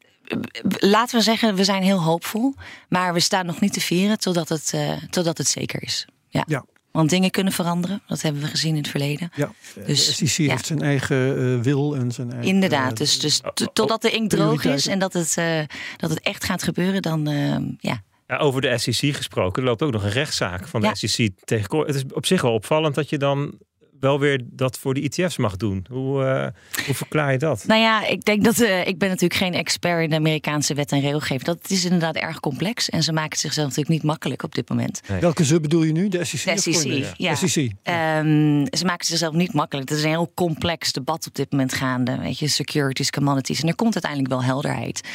[0.79, 2.55] Laten we zeggen, we zijn heel hoopvol.
[2.88, 6.07] Maar we staan nog niet te vieren totdat het, eh, totdat het zeker is.
[6.29, 6.45] Ja.
[6.47, 6.65] Ja.
[6.91, 8.03] Want dingen kunnen veranderen.
[8.07, 9.31] Dat hebben we gezien in het verleden.
[9.35, 9.53] Ja,
[9.87, 10.51] Dus, de SEC ja.
[10.51, 12.49] heeft zijn eigen eh, wil en zijn eigen...
[12.49, 13.41] Inderdaad, eh, dus, dus
[13.73, 15.61] totdat de inkt droog is en dat het, eh,
[15.97, 19.83] dat het echt gaat gebeuren, dan, eh, ja, Ja, over de SEC gesproken, er loopt
[19.83, 20.95] ook nog een rechtszaak van de Ja.
[20.95, 21.79] SEC tegen.
[21.79, 23.59] Het is op zich wel opvallend dat je dan
[24.03, 25.87] wel weer dat voor de ETF's mag doen.
[25.91, 26.47] Hoe, eh,
[26.87, 27.65] hoe verklaar je dat?
[27.67, 30.93] Nou ja, ik denk dat eh, ik ben natuurlijk geen expert in de Amerikaanse wet
[30.93, 31.43] en regelgeving.
[31.43, 34.69] Dat is inderdaad erg complex en ze maken het zichzelf natuurlijk niet makkelijk op dit
[34.69, 35.01] moment.
[35.21, 36.09] Welke ze bedoel je nu?
[36.09, 36.45] De SEC?
[36.45, 37.15] De of SEC, Coinbase?
[37.17, 37.35] ja.
[37.35, 37.73] SEC.
[37.83, 39.88] Ehm, ze maken het zichzelf niet makkelijk.
[39.88, 42.19] Het is een heel complex debat op dit moment gaande.
[42.19, 43.61] Weet je, securities, commodities.
[43.62, 45.09] En er komt uiteindelijk wel helderheid.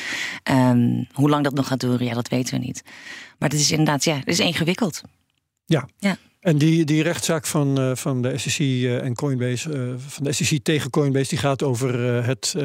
[0.44, 2.84] Ehm, hoe lang dat nog gaat duren, ja, dat weten we niet.
[3.40, 5.02] Maar het is inderdaad, ja, het is ingewikkeld.
[5.66, 5.88] Ja.
[5.98, 6.18] Ja.
[6.48, 10.32] En die, die rechtszaak van, eh, van de SEC eh, en Coinbase, eh, van de
[10.32, 12.56] SEC tegen Coinbase, die gaat over het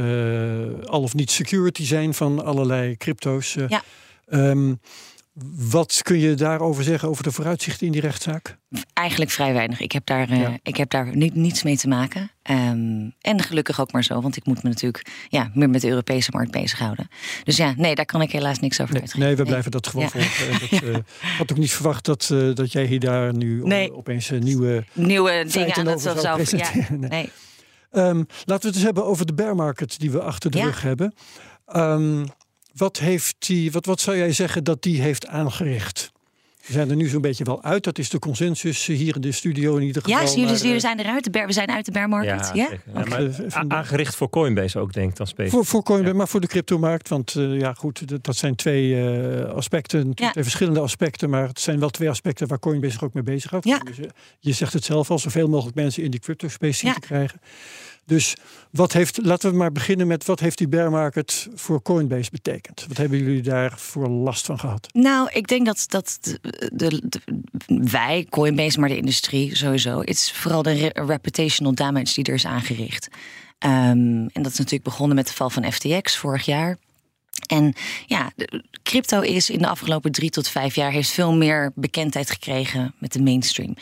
[0.87, 3.57] al of niet security zijn van allerlei crypto's.
[3.69, 3.83] Ja.
[4.29, 4.75] Ehm,
[5.71, 8.57] wat kun je daarover zeggen, over de vooruitzichten in die rechtszaak?
[8.93, 9.81] Eigenlijk vrij weinig.
[9.81, 12.31] Ik heb daar, eh, ik heb daar niet, niets mee te maken.
[12.43, 15.89] Ehm, en gelukkig ook maar zo, want ik moet me natuurlijk ja, meer met de
[15.89, 17.09] Europese markt bezighouden.
[17.45, 19.27] Dus ja, nee, daar kan ik helaas niks over Nee, uitgeven.
[19.27, 20.11] nee, we blijven dat gewoon Ja.
[20.11, 20.51] volgen.
[20.89, 23.93] Eh, Ik had ook niet verwacht dat, eh, dat jij hier daar nu Nee.
[23.95, 26.23] opeens een nieuwe Nieuwe dingen aan het over zou.
[26.23, 27.01] Ja, presenteren.
[27.01, 27.31] Nee.
[27.91, 30.83] Ehm, laten we het eens hebben over de bear market die we achter de rug
[30.83, 31.15] hebben.
[31.67, 32.25] Ehm,
[32.75, 36.13] wat, heeft die, wat, wat zou jij zeggen dat die heeft aangericht?
[36.67, 37.85] We zijn er nu zo'n beetje wel uit.
[37.85, 40.21] Dat is de consensus hier in de studio in ieder geval.
[40.21, 41.25] Ja, jullie, eh, zijn eruit.
[41.25, 42.51] De bear, we zijn uit de bear market.
[42.55, 42.69] Ja,
[43.69, 45.55] aangericht voor Coinbase ook, denk ik dan specifiek.
[45.59, 47.09] Voor, voor Coinbase, maar voor de cryptomarkt.
[47.09, 50.15] Want eh, ja, goed, dat- dat zijn twee eh, aspecten.
[50.15, 51.31] Twee verschillende aspecten.
[51.31, 53.53] Maar het zijn wel twee aspecten waar Coinbase zich ook mee bezig.
[53.61, 53.79] Ja.
[53.79, 53.97] Dus,
[54.41, 57.41] je zegt het zelf al, zoveel mogelijk mensen in die crypto space zien te krijgen.
[58.07, 58.37] Dus
[58.71, 62.85] wat heeft, laten we maar beginnen met wat heeft die bear market voor Coinbase betekend?
[62.89, 64.89] Wat hebben jullie daar voor last van gehad?
[64.93, 66.19] Nou, ik denk dat, dat
[66.73, 67.21] de, de-
[67.67, 69.99] wij, Coinbase, maar de industrie sowieso.
[69.99, 73.09] Het is vooral de re- reputational damage die er is aangericht.
[73.59, 73.73] Ehm,
[74.33, 76.79] en dat is natuurlijk begonnen met de val van FTX vorig jaar.
[77.47, 77.75] En
[78.07, 78.33] ja,
[78.83, 83.13] crypto is in de afgelopen drie tot vijf jaar heeft veel meer bekendheid gekregen met
[83.13, 83.77] de mainstream.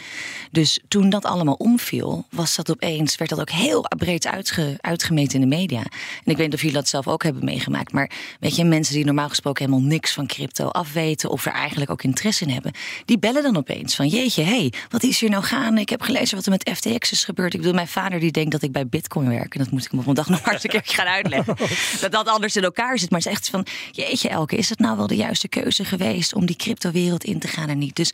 [0.50, 5.42] Dus toen dat allemaal omviel, was dat opeens, werd dat ook heel breed uitge, uitgemeten
[5.42, 5.80] in de media.
[5.80, 7.92] En ik weet niet of jullie dat zelf ook hebben meegemaakt.
[7.92, 11.90] Maar weet je, mensen die normaal gesproken helemaal niks van crypto afweten of er eigenlijk
[11.90, 12.72] ook interesse in hebben,
[13.04, 15.80] die bellen dan opeens van jeetje, hé, hey, wat is hier nou gaande?
[15.80, 17.54] Ik heb gelezen wat er met FTX is gebeurd.
[17.54, 19.54] Ik bedoel, mijn vader die denkt dat ik bij Bitcoin werk.
[19.54, 21.56] En dat moet ik hem op een dag nog maar eens een keer gaan uitleggen.
[22.00, 23.10] Dat dat anders in elkaar zit.
[23.10, 26.34] Maar het is echt van, jeetje Elke, is het nou wel de juiste keuze geweest
[26.34, 27.96] om die cryptowereld in te gaan en niet?
[27.96, 28.12] Dus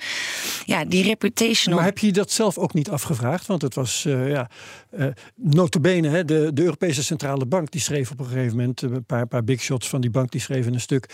[0.64, 1.78] ja, die reputational...
[1.78, 3.46] Maar heb je dat zelf ook niet afgevraagd?
[3.46, 4.50] Want het was, eh ja,
[4.90, 8.90] eh notabene, hè, de, de Europese Centrale Bank die schreef op een gegeven moment, eh,
[8.90, 11.08] een paar, paar big shots van die bank, die schreven een stuk.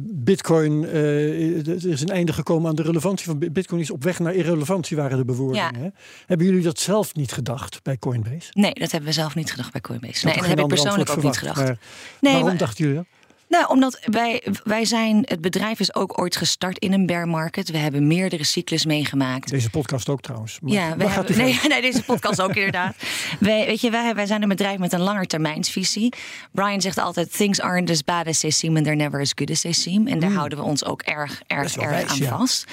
[0.00, 4.04] Bitcoin, eh, er is een einde gekomen aan de relevantie van Bi- Bitcoin, is op
[4.04, 5.72] weg naar irrelevantie, waren de bewoordingen.
[5.72, 5.78] Ja.
[5.80, 5.88] Hè?
[6.26, 8.48] Hebben jullie dat zelf niet gedacht bij Coinbase?
[8.52, 10.26] Nee, dat hebben we zelf niet gedacht bij Coinbase.
[10.26, 11.56] Nee, dat heb ik persoonlijk ook niet gedacht.
[11.58, 11.78] maar
[12.20, 13.06] Nee, waarom maar- dachten jullie dat?
[13.50, 17.70] Nou, omdat wij, wij zijn, het bedrijf is ook ooit gestart in een bear market.
[17.70, 19.50] We hebben meerdere cyclus meegemaakt.
[19.50, 20.58] Deze podcast ook trouwens.
[20.60, 22.94] Maar Ja, we hebben, nee, nee, deze podcast ook inderdaad.
[23.40, 26.12] Wij, weet je, wij, wij zijn een bedrijf met een langetermijnsvisie.
[26.52, 29.50] Brian zegt altijd: things aren't as bad as they seem and they're never as good
[29.50, 30.06] as they seem.
[30.06, 31.58] En daar houden we ons ook erg, Hmm.
[31.58, 32.38] erg, erg wijs, aan ja.
[32.38, 32.64] vast.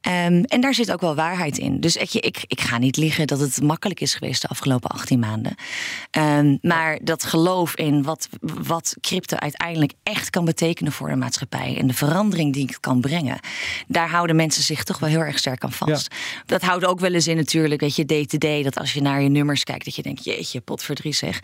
[0.00, 1.80] Ehm, en daar zit ook wel waarheid in.
[1.80, 4.90] Dus weet je, ik, ik ga niet liegen dat het makkelijk is geweest de afgelopen
[4.90, 5.54] 18 maanden.
[6.10, 11.76] Ehm, maar dat geloof in wat, wat crypto uiteindelijk echt kan betekenen voor een maatschappij
[11.78, 13.40] en de verandering die het kan brengen,
[13.86, 16.14] daar houden mensen zich toch wel heel erg sterk aan vast.
[16.46, 19.00] Dat houdt ook wel eens in natuurlijk, weet je, day to day, dat als je
[19.02, 21.40] naar je nummers kijkt, dat je denkt, jeetje, potverdrie zeg,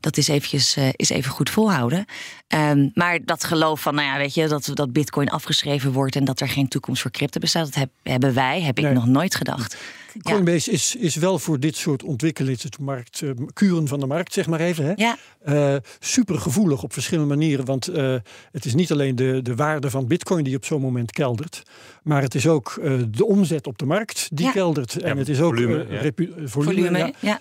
[0.00, 2.04] dat is eventjes, eh, is even goed volhouden.
[2.48, 6.24] Ehm, maar dat geloof van, nou ja, weet je, dat, dat bitcoin afgeschreven wordt en
[6.24, 9.34] dat er geen toekomst voor crypto bestaat, dat heb- hebben wij, heb ik nog nooit
[9.34, 9.76] gedacht.
[10.22, 10.32] Ja.
[10.32, 14.32] Coinbase is, is wel voor dit soort ontwikkelingen, het markt, eh, kuren van de markt,
[14.32, 14.84] zeg maar even.
[14.84, 14.92] Hè?
[14.96, 15.16] Ja.
[15.40, 17.64] Eh, super gevoelig op verschillende manieren.
[17.64, 18.14] Want eh,
[18.52, 21.62] het is niet alleen de, de waarde van bitcoin die op zo'n moment keldert.
[22.02, 24.52] Maar het is ook eh, de omzet op de markt die Ja.
[24.52, 24.96] keldert.
[25.02, 26.48] En Ja, het is ook volume, repu- volume.
[26.86, 27.12] Volume, ja.
[27.20, 27.40] ja.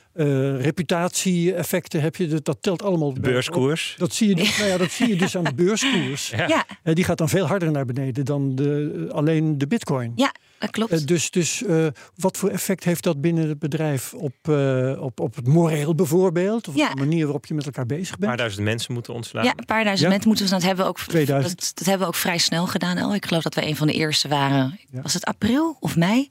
[0.58, 2.28] Reputatie-effecten heb je.
[2.28, 3.14] Dat, dat telt allemaal.
[3.14, 3.96] De bij- beurskoers.
[3.98, 6.30] Dat zie, je dus, nou ja, dat zie je dus aan de beurskoers.
[6.30, 6.66] Ja.
[6.84, 10.12] Ja, die gaat dan veel harder naar beneden dan de, alleen de bitcoin.
[10.16, 10.92] ja, dat klopt.
[10.92, 15.20] Eh, dus dus eh, wat voor effect heeft dat binnen het bedrijf op, eh, op,
[15.20, 16.68] op het moreel bijvoorbeeld?
[16.68, 16.86] Of Ja.
[16.90, 18.26] op de manier waarop je met elkaar bezig Een bent?
[18.28, 19.44] paar duizend mensen moeten ontslaan.
[19.44, 20.10] Ja, een paar duizend Ja.
[20.10, 20.52] mensen moeten we.
[20.52, 21.00] Dat hebben we ook.
[21.00, 21.60] 2000.
[21.60, 22.98] Dat, dat hebben we ook vrij snel gedaan.
[22.98, 23.16] El.
[23.16, 24.80] Ik geloof dat we een van de eerste waren.
[24.92, 25.02] Ja.
[25.02, 26.28] Was het april of mei?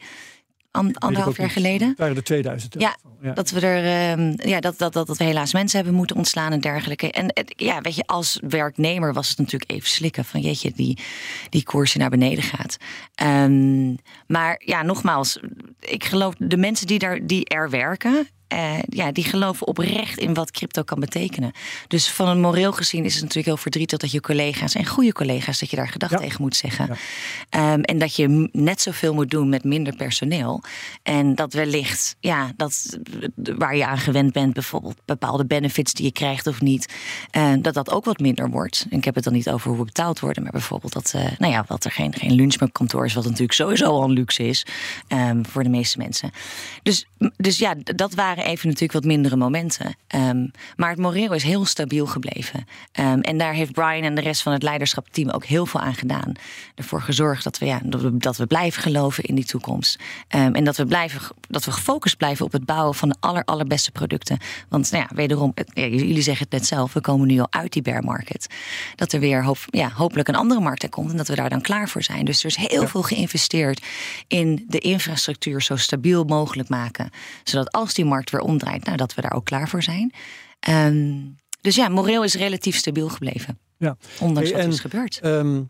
[0.70, 1.88] An, anderhalf jaar geleden.
[1.88, 2.74] Het waren de 2000.
[2.74, 2.96] in Ja.
[3.35, 6.52] Dat we er, ehm, ja, dat, dat, dat, dat we helaas mensen hebben moeten ontslaan
[6.52, 7.11] en dergelijke.
[7.11, 10.98] En ja, weet je, als werknemer was het natuurlijk even slikken van jeetje, die,
[11.50, 12.76] die koers die naar beneden gaat.
[13.14, 13.94] Ehm,
[14.26, 15.40] maar ja, nogmaals,
[15.81, 18.28] ik geloof de mensen die, daar, die er werken.
[18.48, 21.52] Eh, ja, die geloven oprecht in wat crypto kan betekenen.
[21.88, 25.12] Dus van een moreel gezien is het natuurlijk heel verdrietig dat je collega's en goede
[25.12, 26.16] collega's, dat je daar gedag Ja.
[26.18, 26.87] tegen moet zeggen.
[26.87, 26.96] Ja.
[27.50, 30.62] Ehm, en dat je net zoveel moet doen met minder personeel.
[31.02, 32.98] En dat wellicht, ja, dat
[33.34, 36.92] waar je aan gewend bent, bijvoorbeeld bepaalde benefits die je krijgt of niet,
[37.30, 38.87] eh, dat dat ook wat minder wordt.
[38.90, 41.24] En ik heb het dan niet over hoe we betaald worden, maar bijvoorbeeld dat, eh,
[41.38, 44.02] nou ja, dat er geen, geen lunch meer op kantoor is, wat natuurlijk sowieso al
[44.04, 44.66] een luxe is
[45.08, 46.30] ehm, voor de meeste mensen.
[46.82, 47.06] Dus,
[47.37, 49.96] dus ja, dat waren even natuurlijk wat mindere momenten.
[50.07, 50.46] Ehm,
[50.77, 52.66] maar het moreel is heel stabiel gebleven.
[52.92, 55.94] Ehm, en daar heeft Brian en de rest van het leiderschapsteam ook heel veel aan
[55.94, 56.33] gedaan.
[56.74, 59.98] Ervoor gezorgd dat we, ja, dat we, dat we blijven geloven in die toekomst.
[60.29, 63.44] Ehm, en dat we, blijven, dat we gefocust blijven op het bouwen van de aller,
[63.44, 64.38] allerbeste producten.
[64.68, 67.46] Want nou ja, wederom, het- ja, jullie zeggen het net zelf, we komen nu al
[67.51, 68.46] uit die bear market.
[68.94, 71.48] Dat er weer hoop, ja, hopelijk een andere markt er komt en dat we daar
[71.51, 72.24] dan klaar voor zijn.
[72.24, 73.85] Dus er is heel veel geïnvesteerd
[74.27, 77.11] in de infrastructuur zo stabiel mogelijk maken.
[77.44, 80.12] Zodat als die markt weer omdraait, nou, dat we daar ook klaar voor zijn.
[80.60, 81.16] Ehm,
[81.60, 83.58] dus ja, moreel is relatief stabiel gebleven.
[83.78, 83.96] Ja.
[84.20, 85.18] Ondanks Hey, wat er is gebeurd.
[85.20, 85.62] Ehm,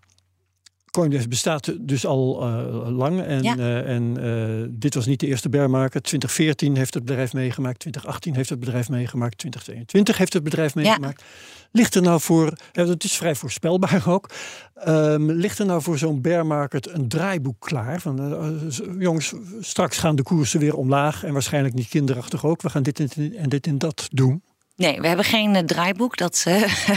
[0.98, 3.20] Coinbase bestaat dus al eh, lang.
[3.22, 3.56] En, Ja.
[3.56, 6.02] eh, en eh, dit was niet de eerste bear market.
[6.02, 7.78] 2014 heeft het bedrijf meegemaakt.
[7.78, 9.38] 2018 heeft het bedrijf meegemaakt.
[9.38, 11.24] 2022 heeft het bedrijf meegemaakt.
[11.70, 14.30] Ligt er nou voor, het is vrij voorspelbaar ook,
[14.74, 18.00] ehm, ligt er nou voor zo'n bear market een draaiboek klaar?
[18.00, 22.62] Van, jongens, straks gaan de koersen weer omlaag en waarschijnlijk niet kinderachtig ook.
[22.62, 23.00] We gaan dit
[23.36, 24.42] en dit en dat doen.
[24.78, 26.16] Nee, we hebben geen eh, draaiboek.
[26.16, 26.44] Dat,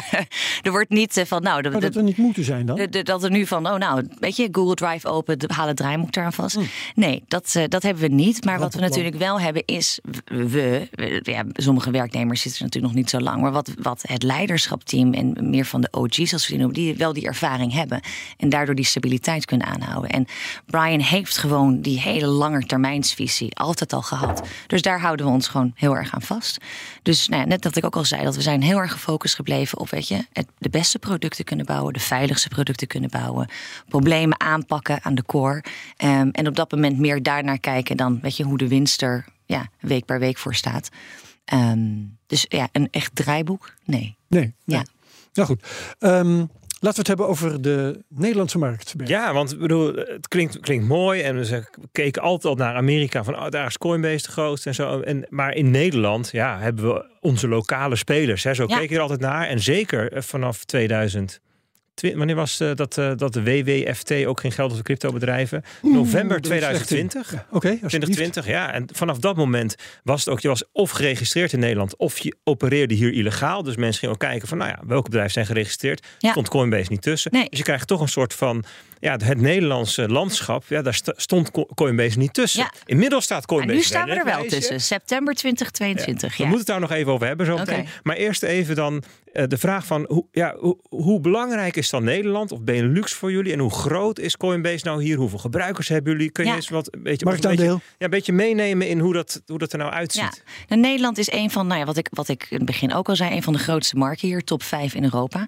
[0.61, 2.75] er wordt niet eh, van, nou, de, dat er niet moeten zijn dan?
[2.75, 5.77] De- de- dat er nu van, oh nou, weet je, Google Drive open, haal het
[5.77, 6.55] draaimoek eraan vast.
[6.55, 6.65] Hmm.
[6.95, 8.45] Nee, dat, eh, dat hebben we niet.
[8.45, 12.93] Maar wat we natuurlijk wel hebben is, we, we- ja, sommige werknemers zitten er natuurlijk
[12.93, 16.43] nog niet zo lang, maar wat, wat het leiderschapteam en meer van de OG's, als
[16.47, 18.01] we die noemen, die wel die ervaring hebben
[18.37, 20.09] en daardoor die stabiliteit kunnen aanhouden.
[20.09, 20.25] En
[20.65, 24.47] Brian heeft gewoon die hele langetermijnsvisie altijd al gehad.
[24.67, 26.57] Dus daar houden we ons gewoon heel erg aan vast.
[27.01, 29.35] Dus nou ja, net dat ik ook al zei, dat we zijn heel erg gefocust
[29.35, 33.49] gebleven op, weet je, het, de beste producten kunnen bouwen, de veiligste producten kunnen bouwen,
[33.87, 35.63] problemen aanpakken aan de core.
[35.97, 39.25] Ehm, en op dat moment meer daarnaar kijken dan, weet je, hoe de winst er
[39.45, 40.89] ja, week per week voor staat.
[41.45, 41.89] Ehm,
[42.27, 43.73] dus ja, een echt draaiboek?
[43.85, 44.15] Nee.
[44.27, 44.41] Nee.
[44.41, 44.77] nee.
[44.77, 44.85] Ja.
[45.33, 45.63] Nou goed.
[45.99, 46.45] Ehm,
[46.81, 48.93] laten we het hebben over de Nederlandse markt.
[49.05, 51.21] Ja, want ik bedoel, het klinkt, klinkt mooi.
[51.21, 54.75] En we keken altijd al naar Amerika van oh, daar is Coinbase de grootste en
[54.75, 54.99] zo.
[54.99, 58.43] En, maar in Nederland ja, hebben we onze lokale spelers.
[58.43, 58.53] Hè.
[58.53, 58.77] Zo Ja.
[58.77, 59.47] keek je er altijd naar.
[59.47, 61.39] En zeker eh, vanaf 2000.
[62.01, 65.63] Wanneer was eh, dat, eh, dat de WWFT ook geen geld op de cryptobedrijven?
[65.81, 67.31] November dat is echt 2020.
[67.31, 67.89] Ja, Oké, alsjeblieft.
[67.89, 68.73] 2020, ja.
[68.73, 72.35] En vanaf dat moment was het ook, je was of geregistreerd in Nederland, of je
[72.43, 73.63] opereerde hier illegaal.
[73.63, 76.07] Dus mensen gingen ook kijken van, nou ja, welke bedrijven zijn geregistreerd.
[76.17, 76.31] Ja.
[76.31, 77.31] Stond Coinbase niet tussen.
[77.31, 77.49] Nee.
[77.49, 78.63] Dus je krijgt toch een soort van,
[79.01, 82.61] ja, het Nederlandse landschap, ja, daar st- stond Co- Coinbase niet tussen.
[82.61, 82.71] Ja.
[82.85, 84.81] Inmiddels staat Maar Coinbase nu staan we er wel tussen.
[84.81, 86.37] September 2022.
[86.37, 86.49] We Ja.
[86.49, 87.87] moeten het daar nog even over hebben zo meteen.
[88.03, 92.03] Maar eerst even dan eh, de vraag van hoe, ja, hoe, hoe belangrijk is dan
[92.03, 93.53] Nederland of Benelux voor jullie?
[93.53, 95.17] En hoe groot is Coinbase nou hier?
[95.17, 96.31] Hoeveel gebruikers hebben jullie?
[96.31, 96.55] Kun je Ja.
[96.55, 99.71] eens wat een beetje, een beetje, ja, een beetje meenemen in hoe dat, hoe dat
[99.71, 100.21] er nou uitziet?
[100.21, 100.31] Ja,
[100.67, 103.09] nou, Nederland is een van, nou ja, wat ik, wat ik in het begin ook
[103.09, 105.47] al zei, een van de grootste markten hier, top 5 in Europa.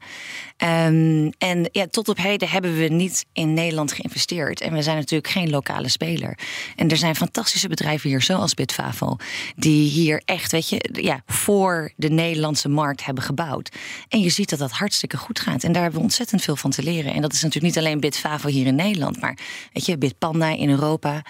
[0.58, 4.62] Ehm, en ja, tot op heden hebben we niet in Nederland geïnvesteerd.
[4.62, 6.38] En we zijn natuurlijk geen lokale speler.
[6.76, 9.16] En er zijn fantastische bedrijven hier, zoals Bitfavo,
[9.56, 13.76] die hier echt, weet je, ja, voor de Nederlandse markt hebben gebouwd.
[14.10, 15.64] En je ziet dat dat hartstikke goed gaat.
[15.64, 17.14] En daar hebben we ontzettend veel van te leren.
[17.14, 19.38] En dat is natuurlijk niet alleen Bitfavo hier in Nederland, maar
[19.74, 21.22] weet je, Bitpanda in Europa.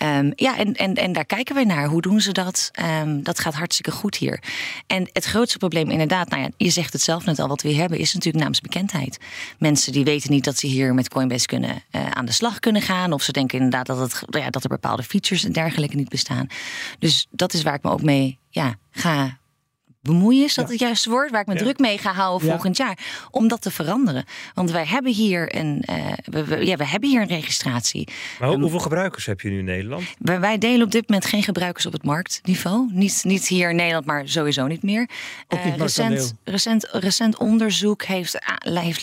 [0.00, 1.86] Ehm, ja, en, en, en daar kijken wij naar.
[1.86, 2.68] Hoe doen ze dat?
[2.72, 4.42] Ehm, dat gaat hartstikke goed hier.
[4.86, 7.74] En het grootste probleem, inderdaad, nou ja, je zegt het zelf net al, wat we
[7.74, 9.18] hebben, is natuurlijk naamsbekendheid.
[9.58, 12.82] Mensen die weten niet dat ze hier met Coinbase kunnen, eh, aan de slag kunnen
[12.82, 13.12] gaan.
[13.12, 16.46] Of ze denken inderdaad dat, het, ja, dat er bepaalde features en dergelijke niet bestaan.
[16.98, 19.39] Dus dat is waar ik me ook mee ja, ga
[20.02, 20.70] bemoeien, is dat Ja.
[20.72, 21.30] het juiste woord?
[21.30, 21.58] Waar ik me Ja.
[21.60, 22.52] druk mee ga houden Ja.
[22.52, 22.98] volgend jaar.
[23.30, 24.24] Om dat te veranderen.
[24.54, 28.08] Want wij hebben hier een, eh, we, we- ja, we hebben hier een registratie.
[28.38, 30.02] Maar hoe- hoeveel gebruikers heb je nu in Nederland?
[30.18, 32.88] Wij, wij delen op dit moment geen gebruikers op het marktniveau.
[32.92, 35.08] Niet, niet hier in Nederland, maar sowieso niet meer.
[35.48, 38.38] Ook niet Eh, recent, recent, recent onderzoek heeft,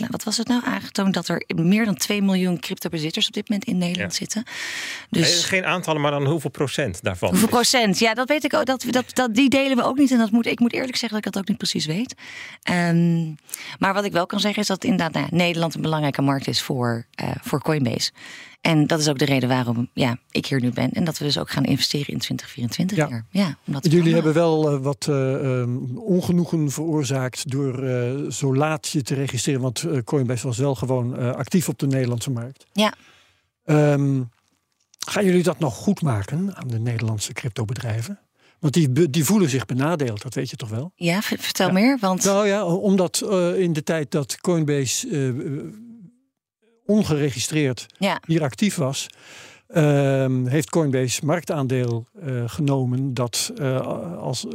[0.10, 3.68] wat was het nou, aangetoond dat er meer dan 2 miljoen cryptobezitters op dit moment
[3.68, 4.44] in Nederland zitten.
[5.10, 7.30] Dus Geen aantallen, maar dan hoeveel procent daarvan?
[7.30, 7.54] hoeveel is?
[7.54, 8.00] procent?
[8.00, 8.66] Ja, dat weet ik ook.
[8.66, 10.12] Dat, dat, dat, die delen we ook niet.
[10.12, 12.16] En dat moet, ik moet eerlijk zeggen dat ik dat ook niet precies weet.
[12.64, 13.26] Ehm,
[13.80, 16.62] maar wat ik wel kan zeggen is dat inderdaad nou, Nederland een belangrijke markt is
[16.62, 18.12] voor, eh, voor Coinbase.
[18.62, 20.92] En dat is ook de reden waarom ja, ik hier nu ben.
[20.92, 23.08] En dat we dus ook gaan investeren in 2024 Ja.
[23.08, 23.26] jaar.
[23.30, 27.76] Ja, om dat te Jullie hebben wel eh, wat eh, ehm, ongenoegen veroorzaakt door
[28.32, 29.62] zo laat je te registreren.
[29.62, 32.66] Want Coinbase was wel gewoon actief op de Nederlandse markt.
[32.74, 32.94] Ja.
[33.64, 34.22] Ehm,
[35.08, 38.20] gaan jullie dat nog goed maken aan de Nederlandse cryptobedrijven?
[38.60, 40.92] Want die, die voelen zich benadeeld, dat weet je toch wel?
[40.96, 41.74] Ja, vertel Ja.
[41.74, 41.98] meer.
[42.00, 45.64] Want Nou ja, omdat eh, in de tijd dat Coinbase eh, eh,
[46.86, 49.08] ongeregistreerd ja, hier actief was,
[49.68, 54.46] ehm, heeft Coinbase marktaandeel eh, genomen dat eh, als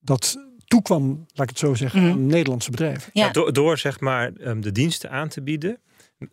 [0.00, 2.10] dat toekwam, laat ik het zo zeggen, Mhm.
[2.10, 3.10] aan Nederlandse bedrijven.
[3.12, 3.26] ja.
[3.26, 5.78] Ja, door, door zeg maar ehm, de diensten aan te bieden.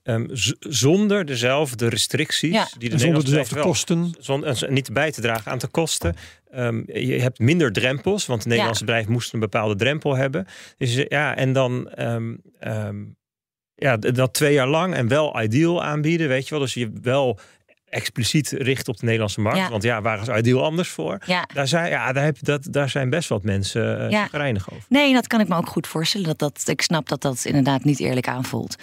[0.03, 0.25] Ehm,
[0.59, 2.67] zonder dezelfde restricties Ja.
[2.77, 4.11] die de En zonder dezelfde wel- kosten.
[4.19, 6.15] Zonder, niet bij te dragen aan de kosten.
[6.51, 10.45] Ehm, je hebt minder drempels, want de Nederlandse bedrijven moesten een bepaalde drempel hebben.
[10.77, 13.03] Dus eh, ja, en dan ehm, ehm,
[13.75, 16.59] ja, dat twee jaar lang en wel ideal aanbieden, weet je wel.
[16.59, 17.39] Dus je wel
[17.91, 19.57] expliciet richt op de Nederlandse markt.
[19.57, 19.69] Ja.
[19.69, 21.17] Want ja, waar is ideal anders voor?
[21.25, 21.45] ja.
[21.53, 24.23] Daar zijn, ja, daar, heb, dat, daar zijn best wat mensen uh, Ja.
[24.33, 24.85] over.
[24.89, 26.27] Nee, dat kan ik me ook goed voorstellen.
[26.27, 28.75] Dat, dat, ik snap dat dat inderdaad niet eerlijk aanvoelt.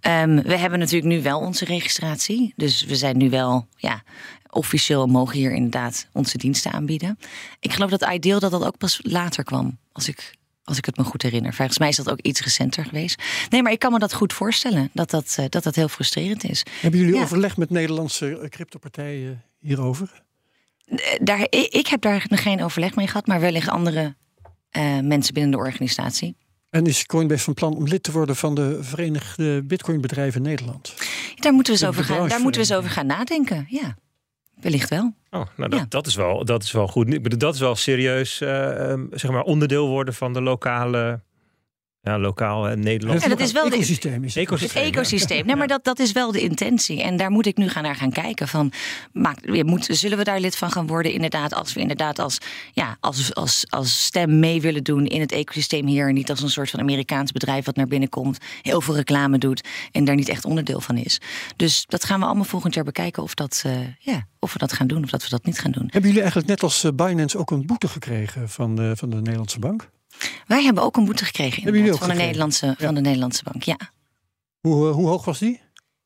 [0.00, 2.52] Ehm, we hebben natuurlijk nu wel onze registratie.
[2.56, 4.02] Dus we zijn nu wel ja,
[4.50, 7.18] officieel mogen hier inderdaad onze diensten aanbieden.
[7.60, 9.78] Ik geloof dat Ideal dat dat ook pas later kwam.
[9.92, 10.34] Als ik,
[10.64, 11.54] als ik het me goed herinner.
[11.54, 13.22] Volgens mij is dat ook iets recenter geweest.
[13.48, 14.90] Nee, maar ik kan me dat goed voorstellen.
[14.92, 16.62] Dat dat, eh, dat, dat heel frustrerend is.
[16.80, 17.22] Hebben jullie Ja.
[17.22, 20.22] overleg met Nederlandse eh, cryptopartijen hierover?
[20.84, 23.26] Eh, Daar, ik, heb daar nog geen overleg mee gehad.
[23.26, 24.14] Maar wellicht andere
[25.02, 26.36] mensen binnen de organisatie.
[26.70, 30.94] En is Coinbase van plan om lid te worden van de Verenigde Bitcoinbedrijven Nederland?
[31.34, 33.66] Daar moeten we eens over gaan, daar moeten we eens over gaan nadenken.
[33.68, 33.96] Ja,
[34.62, 35.14] wellicht wel.
[35.30, 35.86] Oh, nou dat, Ja.
[35.88, 37.40] dat, is wel, dat is wel goed.
[37.40, 41.20] Dat is wel serieus, eh, ehm, zeg maar, onderdeel worden van de lokale,
[42.02, 43.22] ja, lokaal en Nederland.
[43.22, 44.24] Ja, dat is wel de- ecosysteem.
[44.24, 44.44] Is het.
[44.44, 44.82] Ecosysteem.
[44.84, 45.46] Het ecosysteem.
[45.46, 47.02] Nee, maar dat, dat is wel de intentie.
[47.02, 48.48] En daar moet ik nu gaan naar gaan kijken.
[48.48, 48.72] Van,
[49.12, 51.12] maak, ja, moet, zullen we daar lid van gaan worden?
[51.12, 52.38] Inderdaad, als we inderdaad als,
[52.72, 56.08] ja, als, als, als stem mee willen doen in het ecosysteem hier.
[56.08, 58.38] En niet als een soort van Amerikaans bedrijf wat naar binnen komt.
[58.62, 59.68] Heel veel reclame doet.
[59.92, 61.20] En daar niet echt onderdeel van is.
[61.56, 63.22] Dus dat gaan we allemaal volgend jaar bekijken.
[63.22, 65.72] Of, dat, eh, ja, of we dat gaan doen of dat we dat niet gaan
[65.72, 65.82] doen.
[65.82, 69.16] Hebben jullie eigenlijk net als eh, Binance ook een boete gekregen van de, van de
[69.16, 69.90] Nederlandse bank?
[70.46, 72.24] Wij hebben ook een boete gekregen Hebben jullie inderdaad, ook van, de?
[72.24, 73.62] Nederlandse, van de Nederlandse bank.
[73.62, 73.78] Ja,
[74.60, 75.60] Hoe, eh, hoe hoog was die?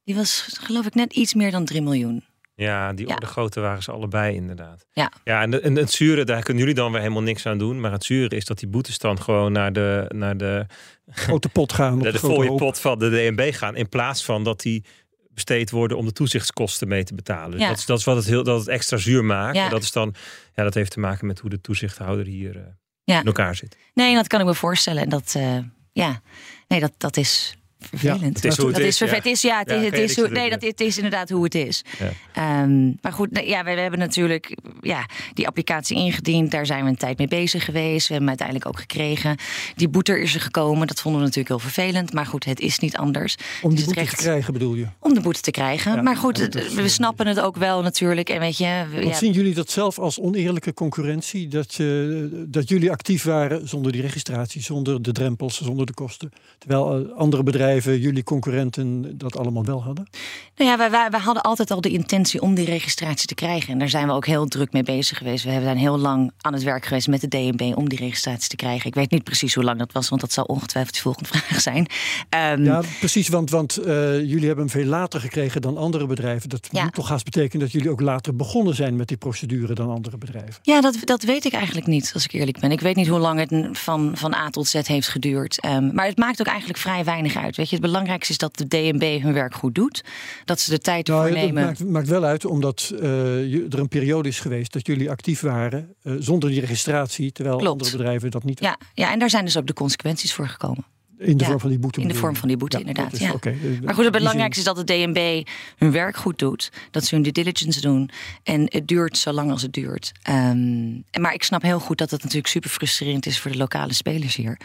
[0.05, 2.25] die was geloof ik net iets meer dan 3 miljoen.
[2.55, 3.15] Ja, die Ja.
[3.15, 4.87] orde grootte waren ze allebei inderdaad.
[4.93, 5.13] Ja.
[5.25, 7.81] ja en, de- en het zure, daar kunnen jullie dan weer helemaal niks aan doen.
[7.81, 10.67] Maar het zure is dat die boetes dan gewoon naar de, naar de,
[11.11, 11.93] Grote pot gaan.
[11.93, 12.59] Op naar de de grote hoop.
[12.59, 13.77] pot van de DNB gaan.
[13.77, 14.85] In plaats van dat die
[15.31, 17.51] besteed worden om de toezichtskosten mee te betalen.
[17.51, 17.69] Dus Ja.
[17.69, 19.57] dat, is, dat is wat het, heel, dat het extra zuur maakt.
[19.57, 19.65] Ja.
[19.65, 20.15] En dat, is dan,
[20.55, 22.63] ja, dat heeft te maken met hoe de toezichthouder hier eh,
[23.07, 23.21] Ja.
[23.21, 23.77] in elkaar zit.
[23.95, 25.03] Nee, dat kan ik me voorstellen.
[25.03, 25.59] En dat, eh,
[25.93, 26.21] ja,
[26.69, 27.57] nee, dat, dat is
[27.89, 28.35] vervelend.
[28.37, 29.25] Het is hoe het dat is, is, vervelend.
[29.25, 29.31] ja.
[29.31, 31.55] Het is, ja, het Ja, is, het hoe, nee, dat, het is inderdaad hoe het
[31.55, 31.85] is.
[31.99, 32.11] Ja.
[32.33, 36.51] Ehm, maar goed, ja, we, we hebben natuurlijk ja, die applicatie ingediend.
[36.51, 38.09] Daar zijn we een tijd mee bezig geweest.
[38.09, 39.37] We hebben hem uiteindelijk ook gekregen.
[39.75, 40.87] Die boete is er gekomen.
[40.87, 42.13] Dat vonden we natuurlijk heel vervelend.
[42.13, 43.35] Maar goed, het is niet anders.
[43.35, 44.87] Om Het die is boete recht te krijgen bedoel je?
[44.99, 45.95] Om de boete te krijgen.
[45.95, 48.29] Ja, maar goed, ja, we eh, snappen het ook wel natuurlijk.
[48.29, 51.49] En weet je, Want ja, zien jullie dat zelf als oneerlijke concurrentie?
[51.49, 56.31] Dat, je, dat jullie actief waren zonder die registratie, zonder de drempels, zonder de kosten.
[56.59, 60.09] Terwijl eh, andere bedrijven, jullie concurrenten, dat allemaal wel hadden?
[60.57, 63.73] Nou ja, wij, wij, wij hadden altijd al de intentie om die registratie te krijgen.
[63.73, 65.45] En daar zijn we ook heel druk mee bezig geweest.
[65.45, 68.49] We hebben zijn heel lang aan het werk geweest met de DNB om die registratie
[68.49, 68.87] te krijgen.
[68.87, 71.61] Ik weet niet precies hoe lang dat was, want dat zal ongetwijfeld de volgende vraag
[71.61, 71.87] zijn.
[72.29, 76.49] Ehm, Ja, precies, want, want eh, jullie hebben hem veel later gekregen dan andere bedrijven.
[76.49, 76.83] Dat Ja.
[76.83, 80.19] moet toch haast betekenen dat jullie ook later begonnen zijn met die procedure dan andere
[80.19, 80.55] bedrijven.
[80.63, 82.71] Ja, dat, dat weet ik eigenlijk niet, als ik eerlijk ben.
[82.71, 85.61] Ik weet niet hoe lang het van, van A tot Z heeft geduurd.
[85.61, 87.57] Ehm, maar het maakt ook eigenlijk vrij weinig uit.
[87.71, 90.05] Weet je, het belangrijkste is dat de DNB hun werk goed doet.
[90.45, 91.65] Dat ze de tijd ervoor Nou, het nemen.
[91.65, 95.95] maakt, maakt wel uit, omdat eh, er een periode is geweest dat jullie actief waren
[96.03, 97.71] eh, zonder die registratie, terwijl Klopt.
[97.83, 100.85] andere bedrijven dat niet Ja, ja, en daar zijn dus ook de consequenties voor gekomen.
[101.19, 102.01] in de Ja, vorm van die boete.
[102.01, 103.35] in de vorm van die boete, Ja, inderdaad, is ja.
[103.41, 103.53] Eh,
[103.85, 105.47] Maar goed, het belangrijkste is dat de DNB
[105.77, 106.73] hun werk goed doet.
[106.91, 108.11] Dat ze hun due diligence doen.
[108.43, 110.13] En het duurt zo lang als het duurt.
[110.23, 110.91] Ehm,
[111.21, 114.37] maar ik snap heel goed dat het natuurlijk super frustrerend is voor de lokale spelers
[114.37, 114.59] hier.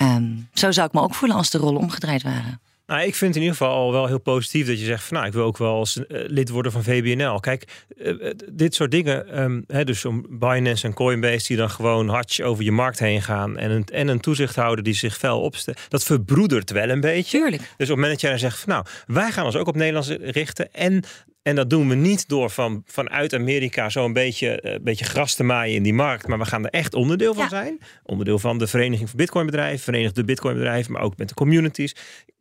[0.00, 2.60] Ehm, zo zou ik me ook voelen als de rollen omgedraaid waren.
[2.86, 5.28] Nou, ik vind in ieder geval al wel heel positief dat je zegt van nou,
[5.28, 7.40] ik wil ook wel als eh, lid worden van VBNL.
[7.40, 11.70] Kijk, eh, eh, dit soort dingen, ehm, hè, dus om Binance en Coinbase die dan
[11.70, 15.40] gewoon hard over je markt heen gaan en een, en een toezichthouder die zich fel
[15.40, 17.38] opstelt, dat verbroedert wel een beetje.
[17.38, 17.62] Tuurlijk.
[17.62, 19.76] Dus op het moment dat jij dan zegt van nou, wij gaan ons ook op
[19.76, 21.04] Nederlands richten en
[21.42, 25.42] en dat doen we niet door van, vanuit Amerika zo'n beetje, eh, beetje gras te
[25.44, 26.26] maaien in die markt.
[26.26, 27.48] Maar we gaan er echt onderdeel van Ja.
[27.48, 27.78] zijn.
[28.02, 31.94] Onderdeel van de Vereniging van Bitcoinbedrijven, Verenigde Bitcoinbedrijven, maar ook met de communities.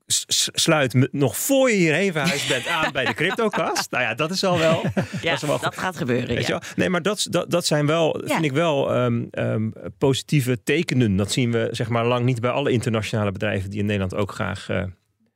[0.07, 3.91] S- Sluit me nog voor je hierheen verhuisd bent aan bij de CryptoCast.
[3.91, 4.81] Nou ja, dat is al wel.
[4.93, 6.27] Ja, dat is wel dat gaat gebeuren.
[6.35, 6.61] Weet je wel?
[6.75, 8.33] Nee, maar dat, dat, dat zijn wel, Ja.
[8.33, 11.15] vind ik wel, ehm, ehm, positieve tekenen.
[11.15, 14.31] Dat zien we zeg maar lang niet bij alle internationale bedrijven die in Nederland ook
[14.31, 14.83] graag eh,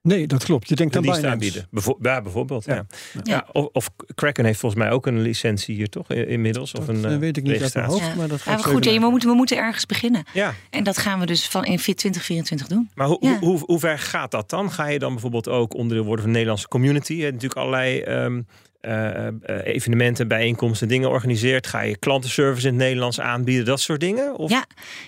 [0.04, 0.70] Nee, dat klopt.
[0.70, 1.28] Je denkt aan Binance.
[1.28, 1.68] aanbieden.
[1.72, 2.66] Bijvo- ja, bijvoorbeeld.
[2.66, 2.74] Ja.
[2.74, 2.86] Ja.
[3.14, 3.22] Ja.
[3.24, 3.46] Ja.
[3.52, 6.10] of, of Kraken heeft volgens mij ook een licentie hier, toch?
[6.10, 6.74] Inmiddels.
[6.74, 9.00] Of Dat een eh, eh, weet ik niet uit mijn maar dat gaat goed, ja,
[9.00, 10.24] we, moeten, we moeten ergens beginnen.
[10.34, 12.90] Ja, En dat gaan we dus van in 2024 doen.
[12.96, 14.72] maar hoe, hoe, hoe ver gaat dat dan?
[14.72, 17.14] Ga je dan bijvoorbeeld ook onderdeel worden van de Nederlandse community?
[17.14, 18.42] Je hebt natuurlijk allerlei ehm,
[18.84, 21.68] eh, eh, evenementen, bijeenkomsten, dingen organiseert.
[21.68, 24.38] Ga je klantenservice in het Nederlands aanbieden, dat soort dingen?
[24.38, 24.50] Of?
[24.50, 24.66] Ja,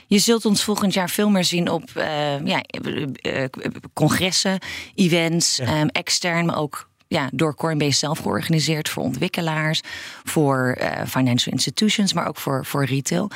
[0.08, 2.62] je zult ons volgend jaar veel meer zien op eh, ja,
[3.94, 4.60] congressen,
[4.96, 5.86] events, Ja.
[5.88, 9.82] extern, maar ook ja, door Coinbase zelf georganiseerd voor ontwikkelaars,
[10.24, 13.30] voor eh, financial institutions, maar ook voor, voor retail.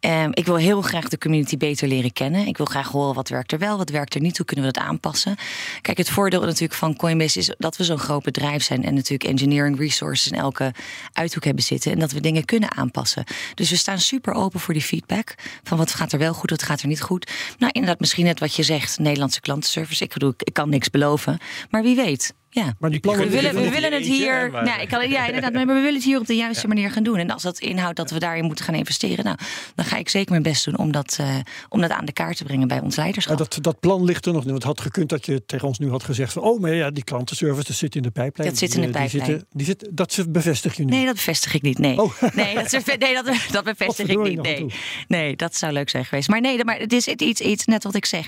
[0.00, 2.46] Ehm, ik wil heel graag de community beter leren kennen.
[2.46, 4.72] Ik wil graag horen wat werkt er wel, wat werkt er niet, hoe kunnen we
[4.72, 5.36] dat aanpassen.
[5.80, 9.30] Kijk, het voordeel natuurlijk van Coinbase is dat we zo'n groot bedrijf zijn en natuurlijk
[9.30, 10.74] engineering resources in elke
[11.12, 13.24] uithoek hebben zitten en dat we dingen kunnen aanpassen.
[13.54, 16.62] Dus we staan super open voor die feedback van wat gaat er wel goed, wat
[16.62, 17.30] gaat er niet goed.
[17.58, 20.04] Nou, inderdaad, misschien net wat je zegt, Nederlandse klantenservice.
[20.04, 21.38] Ik bedoel, ik kan niks beloven,
[21.70, 22.34] maar wie weet.
[22.50, 22.74] Ja.
[22.78, 24.50] Maar die plannen We willen, we willen het hier.
[24.50, 25.52] maar- Nou, ik kan, ja, inderdaad.
[25.52, 27.16] Maar we willen het hier op de juiste manier gaan doen.
[27.18, 29.36] En als dat inhoudt dat we daarin moeten gaan investeren, nou,
[29.74, 31.34] dan ga ik zeker mijn best doen om dat, eh,
[31.68, 33.38] om dat aan de kaart te brengen bij ons leiderschap.
[33.38, 34.50] Dat, dat plan ligt er nog niet.
[34.50, 36.42] Want het had gekund dat je tegen ons nu had gezegd van...
[36.42, 38.48] oh, maar ja, die klantenservice, dat zit in de pijplijn.
[38.48, 39.38] Dat zit in de Die, eh, die pijplijn.
[39.40, 40.90] zitten- Die zit, dat ze bevestig je nu.
[40.90, 41.78] Nee, dat bevestig ik niet.
[41.78, 42.22] Nee, Oh.
[42.34, 44.42] nee, dat, is- nee dat, dat bevestig ik niet.
[44.42, 44.66] Nee.
[45.08, 46.28] nee, dat zou leuk zijn geweest.
[46.28, 48.26] Maar nee, maar het is iets, iets, net wat ik zeg.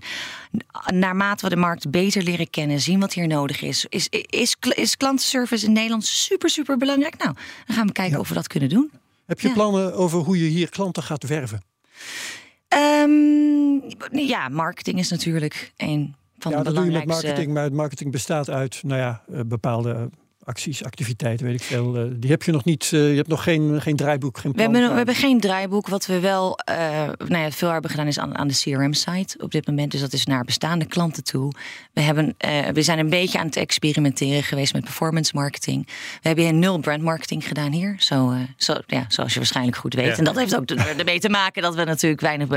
[0.86, 4.96] Naarmate we de markt beter leren kennen, zien wat hier nodig is, is, is, is
[4.96, 7.16] klantenservice in Nederland super, super belangrijk.
[7.18, 7.34] Nou,
[7.66, 8.20] dan gaan we kijken Ja.
[8.20, 8.90] of we dat kunnen doen.
[9.26, 9.54] Heb je Ja.
[9.54, 11.62] plannen over hoe je hier klanten gaat werven?
[12.68, 17.26] Ehm, ja, marketing is natuurlijk een van ja, de dat doe je met belangrijkste.
[17.26, 17.52] marketing.
[17.54, 20.02] Maar het marketing bestaat uit nou ja, eh, bepaalde eh,
[20.48, 21.96] acties, activiteiten, weet ik veel.
[21.96, 22.82] Eh, die heb je nog niet.
[22.92, 24.72] eh, je hebt nog geen, geen draaiboek, geen We plan.
[24.72, 25.88] hebben, we hebben geen draaiboek.
[25.88, 26.76] Wat we wel eh,
[27.26, 29.90] nou ja, veel hebben gedaan is aan, aan de CRM-site op dit moment.
[29.92, 31.52] Dus dat is naar bestaande klanten toe.
[31.92, 35.86] We, hebben, eh, we zijn een beetje aan het experimenteren geweest met performance marketing.
[35.86, 37.94] We hebben hier nul brand marketing gedaan hier.
[37.98, 40.06] Zo, eh, zo, ja, zoals je waarschijnlijk goed weet.
[40.06, 40.16] Ja.
[40.16, 42.48] En dat heeft ook er- ermee te maken dat we natuurlijk weinig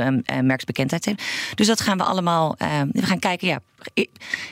[0.41, 1.23] merksbekendheid hebben.
[1.55, 2.55] Dus dat gaan we allemaal.
[2.91, 3.59] we gaan kijken, ja,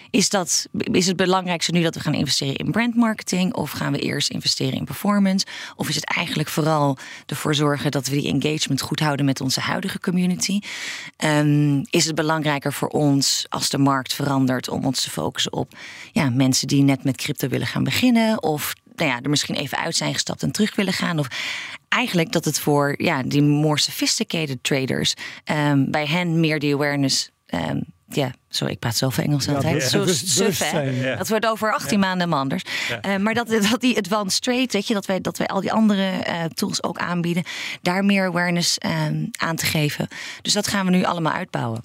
[0.09, 3.53] is, dat, is het belangrijkste nu dat we gaan investeren in brand marketing?
[3.53, 5.45] Of gaan we eerst investeren in performance?
[5.75, 9.59] Of is het eigenlijk vooral ervoor zorgen dat we die engagement goed houden met onze
[9.59, 10.59] huidige community?
[11.17, 15.77] Ehm, is het belangrijker voor ons als de markt verandert om ons te focussen op
[16.11, 18.43] ja, mensen die net met crypto willen gaan beginnen?
[18.43, 21.19] Of nou ja, er misschien even uit zijn gestapt en terug willen gaan?
[21.19, 21.27] Of
[21.89, 25.13] eigenlijk dat het voor ja, die more sophisticated traders
[25.43, 27.29] ehm, bij hen meer die awareness.
[27.49, 27.79] Ehm,
[28.11, 29.83] ja, sorry, ik praat zoveel Engels Ja, altijd.
[29.83, 31.15] Zo suf, hè?
[31.17, 32.63] Dat wordt over 18 maanden helemaal anders.
[32.89, 33.01] Ja.
[33.01, 35.71] Eh, maar dat, dat die advanced trade, weet je, dat wij, dat wij al die
[35.73, 37.43] andere eh, tools ook aanbieden,
[37.81, 40.07] daar meer awareness ehm, aan te geven.
[40.41, 41.83] Dus dat gaan we nu allemaal uitbouwen.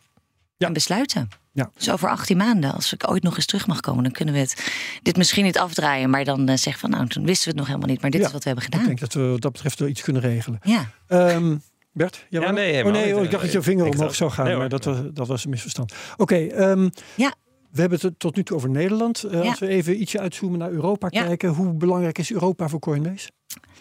[0.58, 1.28] En besluiten.
[1.52, 1.70] Ja.
[1.76, 4.40] Dus over 18 maanden, als ik ooit nog eens terug mag komen, dan kunnen we
[4.40, 4.70] het
[5.02, 6.10] dit misschien niet afdraaien.
[6.10, 8.00] Maar dan eh, zeggen van nou, toen wisten we het nog helemaal niet.
[8.00, 8.86] Maar dit is wat we hebben Ik gedaan.
[8.86, 10.60] denk dat we wat dat betreft wel iets kunnen regelen.
[10.62, 10.90] Ja.
[11.08, 11.56] Ehm,
[11.94, 12.26] Bert?
[12.30, 13.14] Ja, nee, oh helemaal nee, niet.
[13.14, 15.26] oh, ik dacht dat je vinger omhoog dacht- zou gaan, nee, maar dat was, dat
[15.28, 15.92] was een misverstand.
[16.16, 17.34] Oké, ehm, Ja.
[17.70, 19.22] we hebben het tot nu toe over Nederland.
[19.22, 19.48] Eh, Ja.
[19.50, 21.24] Als we even ietsje uitzoomen naar Europa Ja.
[21.24, 23.30] kijken, hoe belangrijk is Europa voor Coinbase?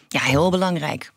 [0.08, 1.12] Ja, heel belangrijk.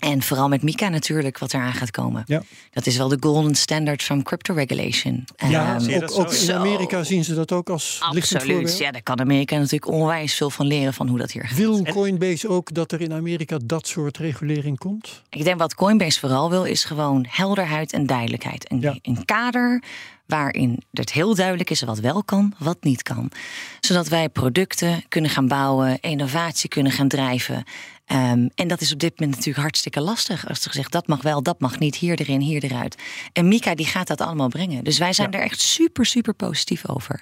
[0.00, 2.22] En vooral met Mika natuurlijk, wat eraan gaat komen.
[2.26, 2.42] Ja.
[2.70, 5.24] Dat is wel de golden standard van crypto regulation.
[5.48, 6.20] Ja, Ehm, ook, dat zo?
[6.20, 6.52] ook in.
[6.52, 8.78] Amerika zien ze dat ook als lichtend Absoluut.
[8.78, 11.56] Ja, daar kan Amerika natuurlijk onwijs veel van leren van hoe dat hier gaat.
[11.58, 15.22] Wil Coinbase ook dat er in Amerika dat soort regulering komt?
[15.30, 18.70] Ik denk wat Coinbase vooral wil, is gewoon helderheid en duidelijkheid.
[18.70, 18.96] Een, Ja.
[19.02, 19.82] een kader
[20.26, 23.30] waarin het heel duidelijk is wat wel kan, wat niet kan.
[23.80, 27.64] Zodat wij producten kunnen gaan bouwen, innovatie kunnen gaan drijven.
[28.06, 30.48] Ehm, en dat is op dit moment natuurlijk hartstikke lastig.
[30.48, 33.02] Als er gezegd dat mag wel, dat mag niet, hier erin, hier eruit.
[33.32, 34.84] En Mika die gaat dat allemaal brengen.
[34.84, 37.20] Dus wij zijn er echt super, super positief over.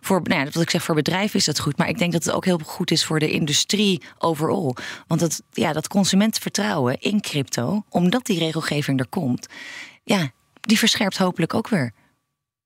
[0.00, 1.76] Voor, nou ja, wat ik zeg, voor bedrijven is dat goed.
[1.76, 4.76] Maar ik denk dat het ook heel goed is voor de industrie overal.
[5.06, 9.46] Want dat, ja, dat consumentenvertrouwen in crypto, omdat die regelgeving er komt,
[10.04, 10.30] ja,
[10.60, 11.92] die verscherpt hopelijk ook weer.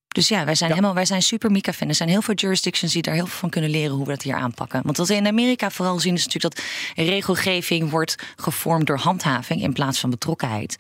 [0.09, 0.75] Dus ja, wij zijn, Ja.
[0.75, 1.89] helemaal, wij zijn super Mika-fan.
[1.89, 4.23] Er zijn heel veel jurisdictions die daar heel veel van kunnen leren hoe we dat
[4.23, 4.81] hier aanpakken.
[4.85, 6.65] Want wat we in Amerika vooral zien is natuurlijk dat
[7.07, 10.77] regelgeving wordt gevormd door handhaving in plaats van betrokkenheid.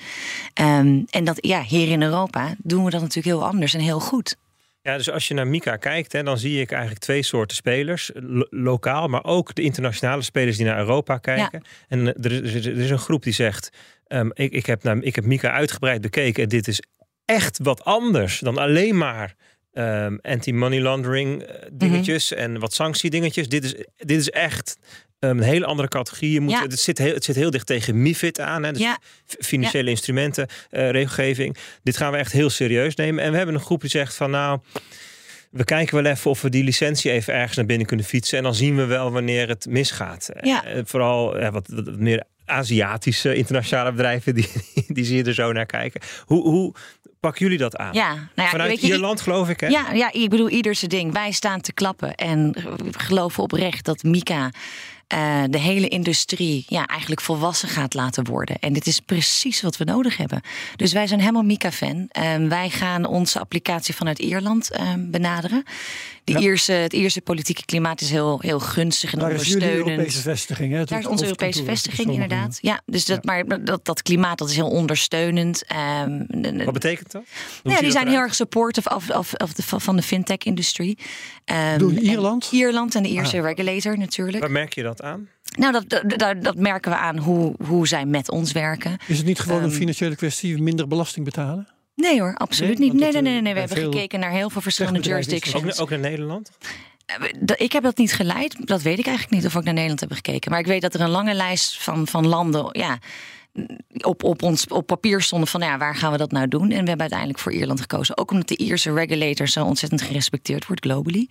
[0.55, 4.01] Ehm, en dat ja, hier in Europa doen we dat natuurlijk heel anders en heel
[4.01, 4.37] goed.
[4.83, 8.11] Ja, dus als je naar Mika kijkt, hè, dan zie ik eigenlijk twee soorten spelers.
[8.15, 11.63] Lo- lokaal, maar ook de internationale spelers die naar Europa kijken.
[11.89, 13.71] En er is, er is een groep die zegt:
[14.07, 16.43] ehm, ik, ik, heb naar, ik heb Mika uitgebreid bekeken.
[16.43, 16.83] En dit is
[17.29, 19.35] echt wat anders dan alleen maar
[19.73, 23.49] ehm, anti-money laundering eh, dingetjes en wat sanctiedingetjes.
[23.49, 24.79] Dit is, dit is echt
[25.19, 26.33] ehm, een hele andere categorie.
[26.33, 26.63] Je moet, Ja.
[26.63, 28.63] het, zit heel, het zit heel dicht tegen MIFID aan.
[28.65, 28.99] Hè, dus Ja.
[29.27, 31.57] financiële instrumenten, eh, regelgeving.
[31.83, 33.25] Dit gaan we echt heel serieus nemen.
[33.25, 34.59] En we hebben een groep die zegt van nou.
[35.51, 38.39] we kijken wel even of we die licentie even ergens naar binnen kunnen fietsen.
[38.39, 40.29] En dan zien we wel wanneer het misgaat.
[40.41, 40.65] Ja.
[40.65, 44.49] Eh, vooral ja, wat, wat meer Aziatische internationale bedrijven, die,
[44.89, 46.01] die zie je er zo naar kijken.
[46.25, 46.75] Hoe, hoe
[47.21, 47.93] pakken jullie dat aan?
[47.93, 49.67] Ja, nou ja, Vanuit weet je, Ierland, geloof ik, hè?
[49.67, 51.13] Ja, ja, ik bedoel, ieder zijn ding.
[51.13, 52.55] Wij staan te klappen en
[52.91, 54.51] geloven oprecht dat Mika
[55.09, 58.59] eh, de hele industrie ja, eigenlijk volwassen gaat laten worden.
[58.59, 60.41] En dit is precies wat we nodig hebben.
[60.77, 62.07] Dus wij zijn helemaal Mika-fan.
[62.09, 65.63] Ehm, wij gaan onze applicatie vanuit Ierland ehm, benaderen.
[66.29, 66.41] De Ja.
[66.41, 69.89] Ierse, het Ierse politieke klimaat is heel, heel gunstig en Daar is jullie ondersteunend.
[69.99, 70.73] Europese vestiging.
[70.73, 70.79] Hè?
[70.79, 72.23] Het Daar is onze Europese vestiging, noemen.
[72.23, 72.59] inderdaad.
[72.61, 75.65] Ja, dus dat, maar dat, dat klimaat dat is heel ondersteunend.
[75.67, 77.23] Ehm, Wat betekent dat?
[77.63, 80.99] Hoe ja, die zijn heel erg supportive of, of, of de, van de fintech-industrie.
[81.45, 82.49] Ehm, Doe je en Ierland?
[82.53, 84.39] Ierland en de Ierse regulator natuurlijk.
[84.43, 85.29] Waar merk je dat aan?
[85.57, 88.97] Nou, dat, dat, dat, dat merken we aan hoe, hoe zij met ons werken.
[89.07, 91.69] Is het niet gewoon een Ehm, financiële kwestie, minder belasting betalen?
[91.99, 92.91] Nee hoor, absoluut Nee?
[92.91, 93.01] niet.
[93.01, 93.55] Nee, nee, nee, eh, nee.
[93.55, 95.79] We bij hebben gekeken naar heel veel verschillende dat Ook, jurisdictions.
[95.81, 96.51] ook naar Nederland?
[97.07, 97.17] Eh,
[97.57, 98.57] Ik heb dat niet geleid.
[98.67, 100.51] Dat weet ik eigenlijk niet of we ook naar Nederland hebben gekeken.
[100.51, 102.99] Maar ik weet dat er een lange lijst van, van landen ja,
[104.01, 106.63] op, op, ons, op papier stonden van ja, waar gaan we dat nou doen?
[106.63, 108.19] En we hebben uiteindelijk voor Ierland gekozen.
[108.19, 111.29] Ook omdat de Ierse regulator zo ontzettend gerespecteerd wordt globally.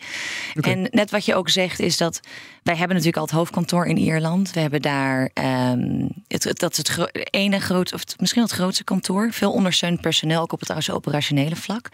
[0.72, 2.20] En net wat je ook zegt is dat
[2.64, 4.52] wij hebben natuurlijk al het hoofdkantoor in Ierland.
[4.54, 8.52] We hebben daar ehm, het, dat is het gro- ene groot, of het- misschien het
[8.52, 9.32] grootste kantoor.
[9.32, 11.90] Veel ondersteund personeel, ook op het operationele vlak.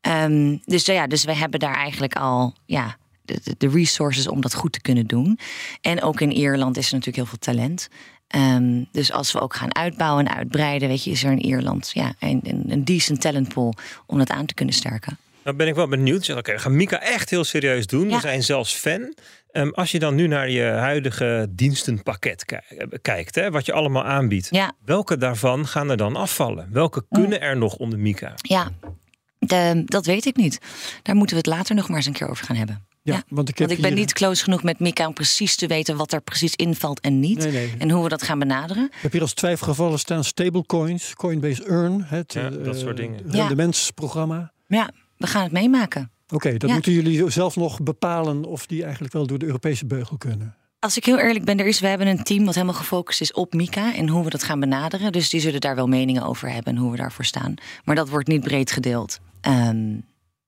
[0.00, 4.54] Ehm, dus ja, dus we hebben daar eigenlijk al ja, de- de resources om dat
[4.54, 5.38] goed te kunnen doen.
[5.80, 7.88] En ook in Ierland is er natuurlijk heel veel talent.
[8.26, 11.90] Ehm, dus als we ook gaan uitbouwen en uitbreiden, weet je, is er in Ierland
[11.94, 13.74] ja, een, een, een decent talentpool
[14.06, 15.18] om dat aan te kunnen sterken.
[15.44, 16.28] Nou ben ik wel benieuwd.
[16.30, 18.08] Oké, we gaan Mika echt heel serieus doen.
[18.08, 18.14] Ja.
[18.14, 19.14] We zijn zelfs fan.
[19.50, 24.04] Ehm, als je dan nu naar je huidige dienstenpakket ki- kijkt, hè, wat je allemaal
[24.04, 24.48] aanbiedt.
[24.50, 24.72] Ja.
[24.84, 26.68] Welke daarvan gaan er dan afvallen?
[26.72, 28.32] Welke kunnen er nog onder Mika?
[28.36, 28.70] Ja,
[29.38, 30.58] de- dat weet ik niet.
[31.02, 32.86] Daar moeten we het later nog maar eens een keer over gaan hebben.
[33.06, 35.12] Ja, Ja, want ik heb Want ik ben hier- niet close genoeg met Mika om
[35.12, 37.38] precies te weten wat er precies invalt en niet.
[37.38, 37.72] Nee, nee.
[37.78, 38.84] En hoe we dat gaan benaderen.
[38.84, 43.20] Ik heb hier als twijfelgevallen staan stablecoins, Coinbase Earn, het Ja, eh, dat soort dingen.
[43.30, 43.38] Ja.
[43.38, 44.52] rendementsprogramma.
[44.66, 46.10] Ja, we gaan het meemaken.
[46.28, 46.74] Oké, dat Ja.
[46.74, 50.54] moeten jullie zelf nog bepalen of die eigenlijk wel door de Europese beugel kunnen.
[50.78, 53.32] Als ik heel eerlijk ben, er is, we hebben een team wat helemaal gefocust is
[53.32, 55.12] op Mika en hoe we dat gaan benaderen.
[55.12, 57.54] Dus die zullen daar wel meningen over hebben en hoe we daarvoor staan.
[57.84, 59.18] Maar dat wordt niet breed gedeeld.
[59.40, 59.96] Ehm,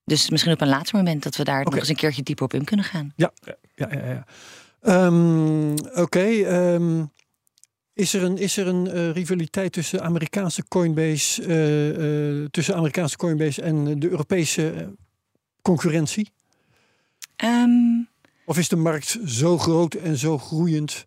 [0.07, 2.55] dus misschien op een later moment dat we daar nog eens een keertje dieper op
[2.55, 3.13] in kunnen gaan.
[3.17, 3.33] Ja,
[3.75, 4.07] ja, ja.
[4.07, 4.25] ja.
[4.81, 7.05] Ehm, Oké, ehm,
[7.95, 13.17] is er een, is er een eh, rivaliteit tussen Amerikaanse Coinbase, eh, eh, tussen Amerikaanse
[13.17, 14.95] Coinbase en de Europese
[15.63, 16.33] concurrentie?
[17.37, 17.71] Ehm,
[18.45, 21.03] Of is de markt zo groot en zo groeiend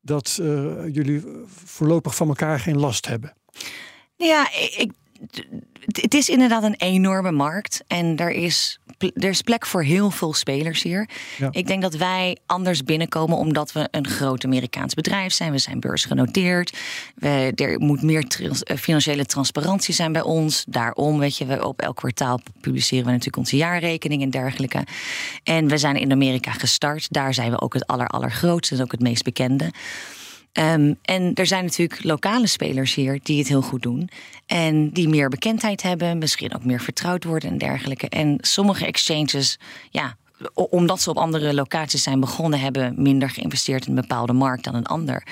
[0.00, 0.34] dat
[0.92, 3.34] jullie voorlopig van elkaar geen last hebben?
[4.16, 4.92] ja, ik,
[5.86, 7.84] het is inderdaad een enorme markt.
[7.86, 11.08] En er is, er is plek voor heel veel spelers hier.
[11.38, 11.48] Ja.
[11.50, 15.52] Ik denk dat wij anders binnenkomen omdat we een groot Amerikaans bedrijf zijn.
[15.52, 16.78] We zijn beursgenoteerd.
[17.14, 20.64] We, er moet meer trans- eh, financiële transparantie zijn bij ons.
[20.68, 24.86] Daarom, weet je, we op elk kwartaal publiceren we natuurlijk onze jaarrekening en dergelijke.
[25.42, 27.06] En we zijn in Amerika gestart.
[27.12, 29.70] Daar zijn we ook het aller, allergrootste en ook het meest bekende.
[30.56, 34.08] Ehm, en er zijn natuurlijk lokale spelers hier die het heel goed doen.
[34.46, 38.08] En die meer bekendheid hebben, misschien ook meer vertrouwd worden en dergelijke.
[38.08, 39.58] En sommige exchanges,
[39.90, 40.16] ja,
[40.54, 44.74] omdat ze op andere locaties zijn begonnen, hebben minder geïnvesteerd in een bepaalde markt dan
[44.74, 45.26] een ander.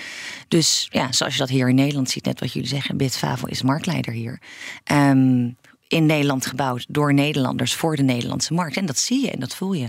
[0.48, 3.62] Dus ja, zoals je dat hier in Nederland ziet, net wat jullie zeggen, Bitfavo is
[3.62, 4.40] marktleider hier.
[4.84, 5.48] Ehm,
[5.88, 8.76] in Nederland gebouwd door Nederlanders voor de Nederlandse markt.
[8.76, 9.88] En dat zie je en dat voel je.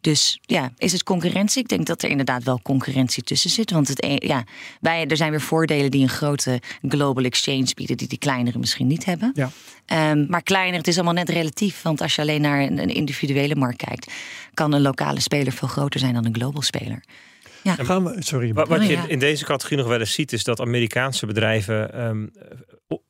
[0.00, 1.62] Dus ja, is het concurrentie?
[1.62, 3.70] Ik denk dat er inderdaad wel concurrentie tussen zit.
[3.70, 4.44] Want het, een- ja,
[4.80, 8.86] wij, er zijn weer voordelen die een grote global exchange bieden, die die kleinere misschien
[8.86, 9.30] niet hebben.
[9.34, 9.50] Ja.
[9.86, 11.82] Ehm, maar kleiner, het is allemaal net relatief.
[11.82, 14.12] Want als je alleen naar een, een individuele markt kijkt,
[14.54, 17.04] kan een lokale speler veel groter zijn dan een global speler.
[17.64, 18.52] Gaan we, sorry.
[18.52, 19.06] Wat, wat Oh, je ja.
[19.08, 22.26] in deze categorie nog wel eens ziet, is dat Amerikaanse bedrijven ehm,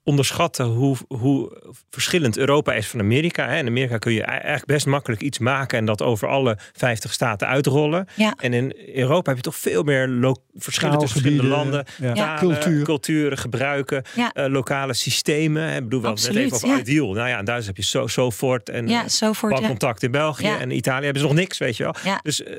[0.07, 3.49] onderschatten hoe, hoe verschillend Europa is van Amerika.
[3.49, 3.59] Hè.
[3.59, 7.13] In Amerika kun je e- eigenlijk best makkelijk iets maken en dat over alle 50
[7.13, 8.07] staten uitrollen.
[8.15, 8.35] Ja.
[8.41, 11.85] En in Europa heb je toch veel meer verschillen tussen verschillende landen.
[12.01, 12.13] Ja.
[12.15, 12.85] Talen, Cultuur.
[12.85, 14.33] culturen, gebruiken, Ja.
[14.33, 15.63] eh, lokale systemen.
[15.63, 15.77] hè.
[15.77, 16.79] Ik bedoel, wel net even over ja.
[16.79, 17.13] Ideal.
[17.13, 19.41] Nou ja, in Duitsland heb je zo, Sofort en Ja, eh.
[19.41, 20.47] Bankcontact in België.
[20.47, 20.59] Ja.
[20.59, 21.95] En in Italië hebben ze nog niks, weet je wel.
[22.05, 22.21] Ja.
[22.23, 22.53] Dus eh,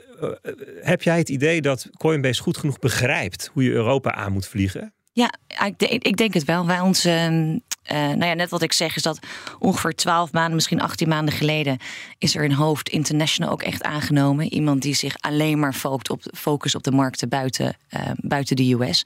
[0.81, 4.93] heb jij het idee dat Coinbase goed genoeg begrijpt hoe je Europa aan moet vliegen?
[5.17, 5.33] Ja,
[5.65, 6.65] ik, ik denk het wel.
[6.65, 9.19] Wij onze, ehm, eh, nou ja, net wat ik zeg, is dat
[9.59, 11.77] ongeveer 12 maanden, misschien 18 maanden geleden,
[12.17, 14.53] is er een hoofd international ook echt aangenomen.
[14.53, 18.73] Iemand die zich alleen maar focust op, focus op de markten buiten, uh, buiten de
[18.73, 19.05] US.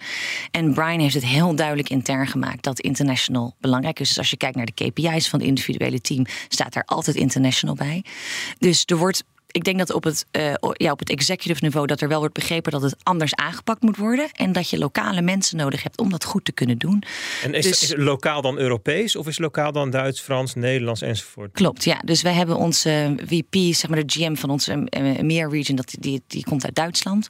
[0.52, 4.08] En Brian heeft het heel duidelijk intern gemaakt dat international belangrijk is.
[4.08, 7.76] Dus als je kijkt naar de KPI's van het individuele team, staat daar altijd international
[7.76, 8.04] bij.
[8.58, 12.02] Dus er wordt ik denk dat op het, uh, ja, op het executive niveau dat
[12.02, 14.30] er wel wordt begrepen dat het anders aangepakt moet worden.
[14.32, 17.04] En dat je lokale mensen nodig hebt om dat goed te kunnen doen.
[17.44, 21.52] En is, dus, is lokaal dan Europees of is lokaal dan Duits, Frans, Nederlands enzovoort?
[21.52, 22.02] Klopt, ja.
[22.06, 26.22] Dus wij hebben onze VP, zeg maar de GM van onze EMEA region, dat, die,
[26.28, 27.28] die komt uit Duitsland.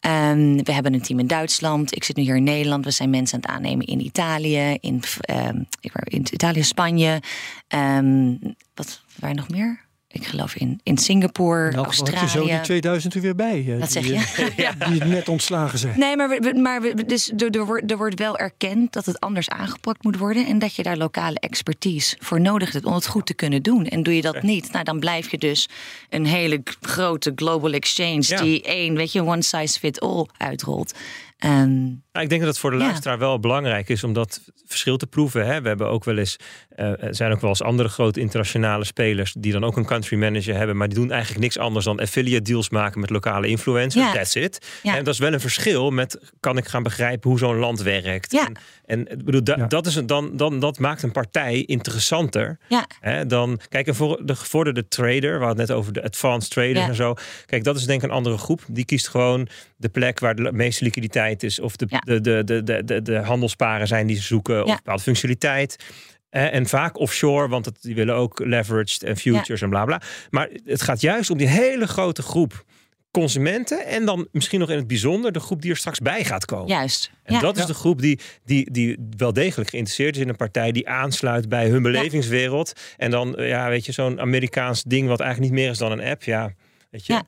[0.00, 1.96] Um, we hebben een team in Duitsland.
[1.96, 2.84] Ik zit nu hier in Nederland.
[2.84, 5.66] We zijn mensen aan het aannemen in Italië, in, um,
[6.04, 7.22] in Italië, Spanje.
[7.68, 8.38] Um,
[8.74, 9.83] wat, waar nog meer?
[10.14, 12.18] Ik geloof in, in Singapore, nou, Australië.
[12.18, 13.76] Had je zo die 2000 er weer bij.
[13.78, 14.12] Dat zeg je?
[14.88, 15.98] Die, die net ontslagen zijn.
[15.98, 19.20] Nee, maar, we, maar we, dus er, er, wordt, er wordt wel erkend dat het
[19.20, 20.46] anders aangepakt moet worden.
[20.46, 23.86] En dat je daar lokale expertise voor nodig hebt om het goed te kunnen doen.
[23.86, 25.68] En doe je dat niet, nou, dan blijf je dus
[26.08, 28.42] een hele grote global exchange...
[28.42, 30.94] die één, weet je, one size fit all uitrolt.
[31.44, 35.06] Um, ik denk dat het voor de luisteraar wel belangrijk is om dat verschil te
[35.06, 35.46] proeven.
[35.46, 35.62] Hè.
[35.62, 36.36] We hebben ook wel eens,
[36.76, 40.16] uh, er zijn ook wel eens andere grote internationale spelers die dan ook een country
[40.16, 44.12] manager hebben, maar die doen eigenlijk niks anders dan affiliate deals maken met lokale influencers.
[44.12, 44.66] That's it.
[44.82, 48.32] En dat is wel een verschil met kan ik gaan begrijpen hoe zo'n land werkt.
[48.32, 48.56] En,
[48.86, 52.58] en bedoel, da, dat, is een, dan, dan, dat maakt een partij interessanter.
[53.00, 56.94] Hè, dan, kijk, voor de gevorderde trader, we hadden net over de advanced traders en
[56.94, 57.14] zo.
[57.46, 58.60] Kijk, dat is denk ik een andere groep.
[58.68, 62.84] Die kiest gewoon de plek waar de meeste liquiditeit is of de de, de, de,
[62.84, 65.76] de, de, handelsparen zijn die ze zoeken, of bepaalde functionaliteit.
[66.34, 70.00] En vaak offshore, want het, die willen ook leveraged en futures en bla bla.
[70.30, 72.64] Maar het gaat juist om die hele grote groep
[73.10, 73.86] consumenten.
[73.86, 76.66] En dan misschien nog in het bijzonder de groep die er straks bij gaat komen.
[76.66, 77.10] Juist.
[77.22, 80.72] En dat is de groep die, die, die wel degelijk geïnteresseerd is in een partij
[80.72, 82.72] die aansluit bij hun belevingswereld.
[82.96, 85.92] En dan, eh, ja, weet je, zo'n Amerikaans ding wat eigenlijk niet meer is dan
[85.92, 86.22] een app.
[86.22, 86.52] Ja,
[86.90, 87.12] weet je.
[87.12, 87.22] Ja,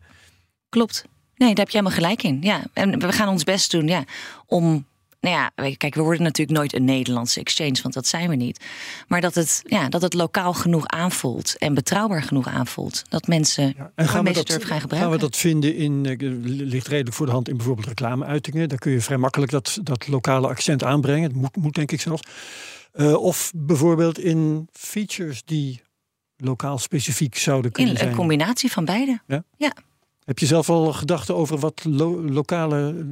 [0.69, 1.05] klopt.
[1.37, 2.39] Nee, daar heb je helemaal gelijk in.
[2.41, 2.65] Ja.
[2.73, 4.05] En we gaan ons best doen ja,
[4.47, 4.87] om
[5.27, 8.65] nou ja, kijk, we worden natuurlijk nooit een Nederlandse exchange, want dat zijn we niet.
[9.09, 13.03] Maar dat het, ja, dat het lokaal genoeg aanvoelt en betrouwbaar genoeg aanvoelt.
[13.09, 14.99] Dat mensen ja, en gaan we dat, gaan gebruiken.
[14.99, 18.69] Gaan we dat vinden in, uh, ligt redelijk voor de hand in bijvoorbeeld reclameuitingen.
[18.69, 21.33] Daar kun je vrij makkelijk dat, dat lokale accent aanbrengen.
[21.33, 22.23] Dat moet, moet denk ik zelfs.
[22.95, 25.83] Uh, of bijvoorbeeld in features die
[26.37, 28.11] lokaal specifiek zouden kunnen in, zijn.
[28.11, 29.21] Een combinatie van beide.
[29.27, 29.45] Ja.
[29.57, 29.73] ja.
[30.27, 31.85] Heb je zelf al gedachten over wat
[32.29, 33.07] lokale,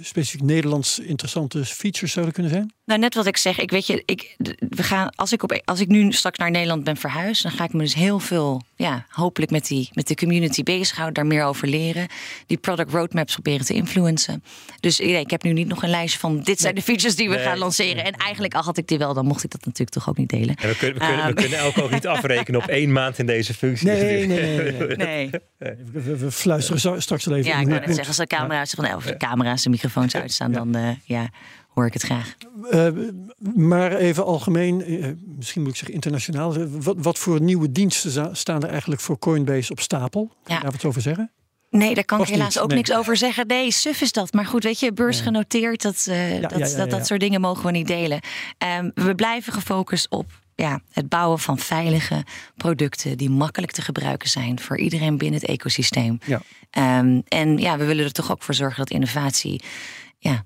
[0.00, 2.72] specifiek Nederlands interessante features zouden kunnen zijn?
[2.84, 3.58] Nou, net wat ik zeg.
[3.58, 4.36] Ik weet je, ik,
[4.68, 7.64] we gaan, als, ik op, als ik nu straks naar Nederland ben verhuisd, dan ga
[7.64, 11.44] ik me dus heel veel, ja, hopelijk met, die, met de community bezighouden, daar meer
[11.44, 12.06] over leren.
[12.46, 14.42] Die product roadmaps proberen te influencen.
[14.80, 17.28] Dus ja, ik heb nu niet nog een lijstje van dit zijn de features die
[17.28, 18.04] we gaan lanceren.
[18.04, 20.30] En eigenlijk al had ik die wel, dan mocht ik dat natuurlijk toch ook niet
[20.30, 20.54] delen.
[20.60, 23.54] we, kunnen, we, kunnen, we kunnen elk ook niet afrekenen op één maand in deze
[23.54, 23.86] functie.
[23.86, 24.72] Nee, nee, nee.
[24.72, 25.30] nee, nee.
[25.92, 27.50] We, fluisteren straks al even.
[27.50, 30.76] Ja, ik kan het zeggen, als de camera's van elf camera's en microfoons uitstaan, dan
[30.76, 31.30] uh, ja
[31.68, 32.36] hoor ik het graag.
[32.70, 32.88] Uh,
[33.54, 36.68] maar even algemeen, uh, misschien moet ik zeggen internationaal.
[36.68, 40.30] Wat, wat, voor nieuwe diensten staan er eigenlijk voor Coinbase op stapel?
[40.42, 41.30] Kan je daar wat over zeggen?
[41.70, 43.46] Nee, daar kan ik helaas ook niks over zeggen.
[43.46, 44.32] Nee, suf is dat.
[44.32, 47.64] Maar goed, weet je, beurs genoteerd, dat, uh, ja, dat, dat, dat, soort dingen mogen
[47.64, 48.20] we niet delen.
[48.78, 52.24] Um, we blijven gefocust op ja, het bouwen van veilige
[52.56, 56.18] producten die makkelijk te gebruiken zijn voor iedereen binnen het ecosysteem.
[56.26, 56.42] Ja.
[56.98, 59.62] Um, en ja, we willen er toch ook voor zorgen dat innovatie
[60.18, 60.44] ja,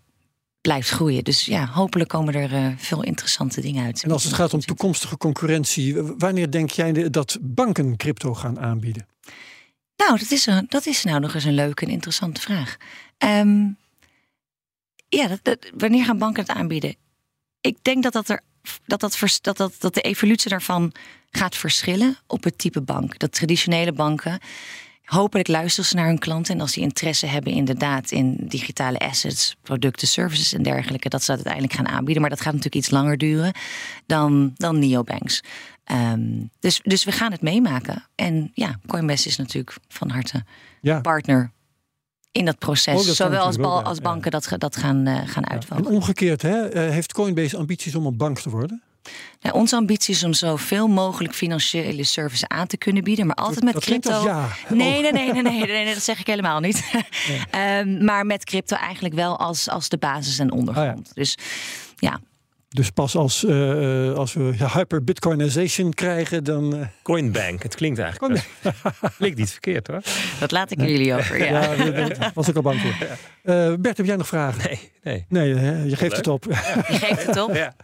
[0.61, 1.25] blijft groeien.
[1.25, 4.03] Dus ja, hopelijk komen er uh, veel interessante dingen uit.
[4.03, 9.07] En als het gaat om toekomstige concurrentie, wanneer denk jij dat banken crypto gaan aanbieden?
[9.97, 12.77] Nou, dat is, een, dat is nou nog eens een leuke en interessante vraag.
[13.19, 13.77] Um,
[15.09, 16.97] ja, dat, dat, wanneer gaan banken het aanbieden?
[17.61, 18.41] Ik denk dat dat er
[18.87, 20.93] dat, dat, dat, dat, dat de evolutie daarvan
[21.31, 23.19] gaat verschillen op het type bank.
[23.19, 24.41] Dat traditionele banken
[25.07, 26.55] Hopelijk luisteren ze naar hun klanten.
[26.55, 31.27] En als die interesse hebben inderdaad in digitale assets, producten, services en dergelijke, dat ze
[31.27, 32.21] dat uiteindelijk gaan aanbieden.
[32.21, 33.53] Maar dat gaat natuurlijk iets langer duren
[34.07, 35.43] dan, dan neobanks.
[35.93, 38.07] Um, dus, dus we gaan het meemaken.
[38.14, 40.45] En ja, Coinbase is natuurlijk van harte
[40.81, 41.01] ja.
[41.01, 41.53] partner
[42.37, 43.09] in dat proces.
[43.09, 45.87] Oh, Zowel als, bal, als banken dat, dat gaan, uh, gaan uitvallen.
[45.87, 46.87] En omgekeerd, hè?
[46.87, 48.82] Uh, heeft Coinbase ambities om een bank te worden?
[49.41, 53.64] Nou, onze ambitie is om zoveel mogelijk financiële services aan te kunnen bieden, maar altijd
[53.64, 54.24] met crypto.
[54.24, 54.49] Ja.
[54.68, 56.84] Nee, nee, nee, nee, nee, nee, dat zeg ik helemaal niet.
[57.80, 60.99] um, maar met crypto eigenlijk wel als, als de basis en ondergrond.
[60.99, 61.12] Oh, ja.
[61.14, 61.39] Dus
[61.97, 62.20] ja,
[62.69, 66.75] dus pas als, uh, als we hyper-bitcoinization krijgen, dan...
[66.75, 66.87] Uh...
[67.03, 68.49] Coinbank, het klinkt eigenlijk
[69.19, 70.03] klinkt niet verkeerd hoor.
[70.41, 71.73] Dat laat ik jullie over, ja.
[71.73, 72.91] ja was ik al bang voor.
[73.55, 74.79] Uh, Bert, heb jij nog vragen?
[75.03, 75.27] Nee.
[75.29, 76.45] Nee, nee je geeft het op.
[76.45, 76.55] Je
[76.85, 77.55] geeft het op?
[77.55, 77.75] Ja.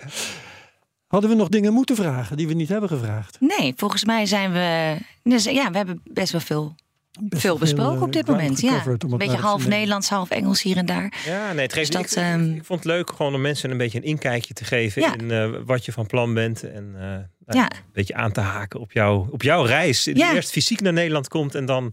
[1.06, 3.36] Hadden we nog dingen moeten vragen die we niet hebben gevraagd?
[3.40, 4.96] Nee, volgens mij zijn we.
[5.22, 6.74] Dus ja, we hebben best wel veel,
[7.20, 8.60] Best veel besproken eh, op dit ground moment.
[8.60, 8.82] Ja.
[8.86, 9.70] Een beetje half nemen.
[9.76, 11.12] Nederlands, half Engels hier en daar.
[11.26, 13.40] Ja, nee, het geeft, Dus ik, dat, ik- ehm, ik vond het leuk gewoon om
[13.40, 15.14] mensen een beetje een inkijkje te geven Ja.
[15.16, 16.62] in eh, wat je van plan bent.
[16.62, 17.64] En eh, nou, Ja.
[17.70, 20.02] een beetje aan te haken op, jou, op jouw reis.
[20.02, 20.34] Die Ja.
[20.34, 21.92] eerst fysiek naar Nederland komt en dan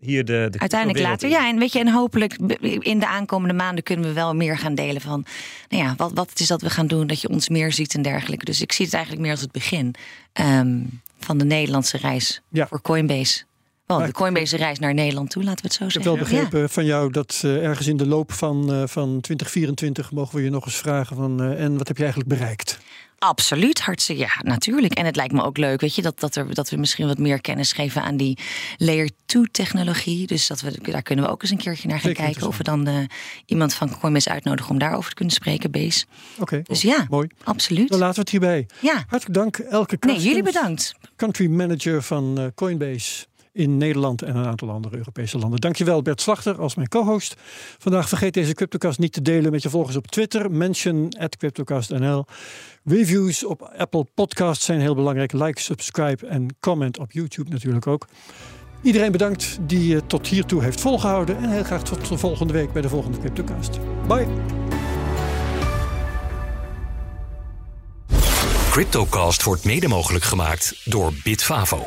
[0.00, 1.28] hier de, de Uiteindelijk later.
[1.28, 1.34] in.
[1.34, 2.34] Ja, en weet je, en hopelijk
[2.78, 5.24] in de aankomende maanden kunnen we wel meer gaan delen van.
[5.68, 7.94] Nou ja, wat, wat het is dat we gaan doen, dat je ons meer ziet
[7.94, 8.44] en dergelijke.
[8.44, 9.94] Dus ik zie het eigenlijk meer als het begin
[10.32, 10.78] ehm,
[11.18, 12.66] van de Nederlandse reis Ja.
[12.66, 13.42] voor Coinbase.
[13.92, 16.20] Wel, Maar de Coinbase reis naar Nederland toe, laten we het zo Ik heb zeggen.
[16.20, 20.36] wel begrepen van jou dat eh, ergens in de loop van, eh, van 2024 mogen
[20.36, 22.78] we je nog eens vragen van eh, en wat heb je eigenlijk bereikt?
[23.18, 24.94] Absoluut, hartstikke, ja, natuurlijk.
[24.94, 27.18] En het lijkt me ook leuk, weet je, dat, dat, er, dat we misschien wat
[27.18, 28.38] meer kennis geven aan die
[28.78, 30.26] layer 2 technologie.
[30.26, 32.46] Dus dat we, daar kunnen we ook eens een keertje naar gaan Zeker kijken.
[32.46, 33.08] Of we dan
[33.46, 36.04] iemand van Coinbase uitnodigen om daarover te kunnen spreken, Base.
[36.38, 37.28] Oké, Dus ja, mooi.
[37.44, 37.88] absoluut.
[37.88, 38.66] Dan laten we het hierbij.
[38.80, 40.94] Ja, Hartelijk dank Elke nee, Karstens, jullie bedankt.
[41.16, 45.60] country manager van Coinbase in Nederland en een aantal andere Europese landen.
[45.60, 47.34] Dankjewel Bert Slachter als mijn co-host.
[47.78, 50.50] Vandaag vergeet deze CryptoCast niet te delen met je volgers op Twitter.
[50.50, 52.24] Mention CryptoCastNL.
[52.84, 55.32] Reviews op Apple Podcasts zijn heel belangrijk.
[55.32, 58.06] Like, subscribe en comment op YouTube natuurlijk ook.
[58.82, 61.36] Iedereen bedankt die het tot hiertoe heeft volgehouden.
[61.36, 63.78] En heel graag tot de volgende week bij de volgende CryptoCast.
[64.08, 64.26] Bye.
[68.70, 71.86] Cryptocast wordt mede mogelijk gemaakt door Bitfavo,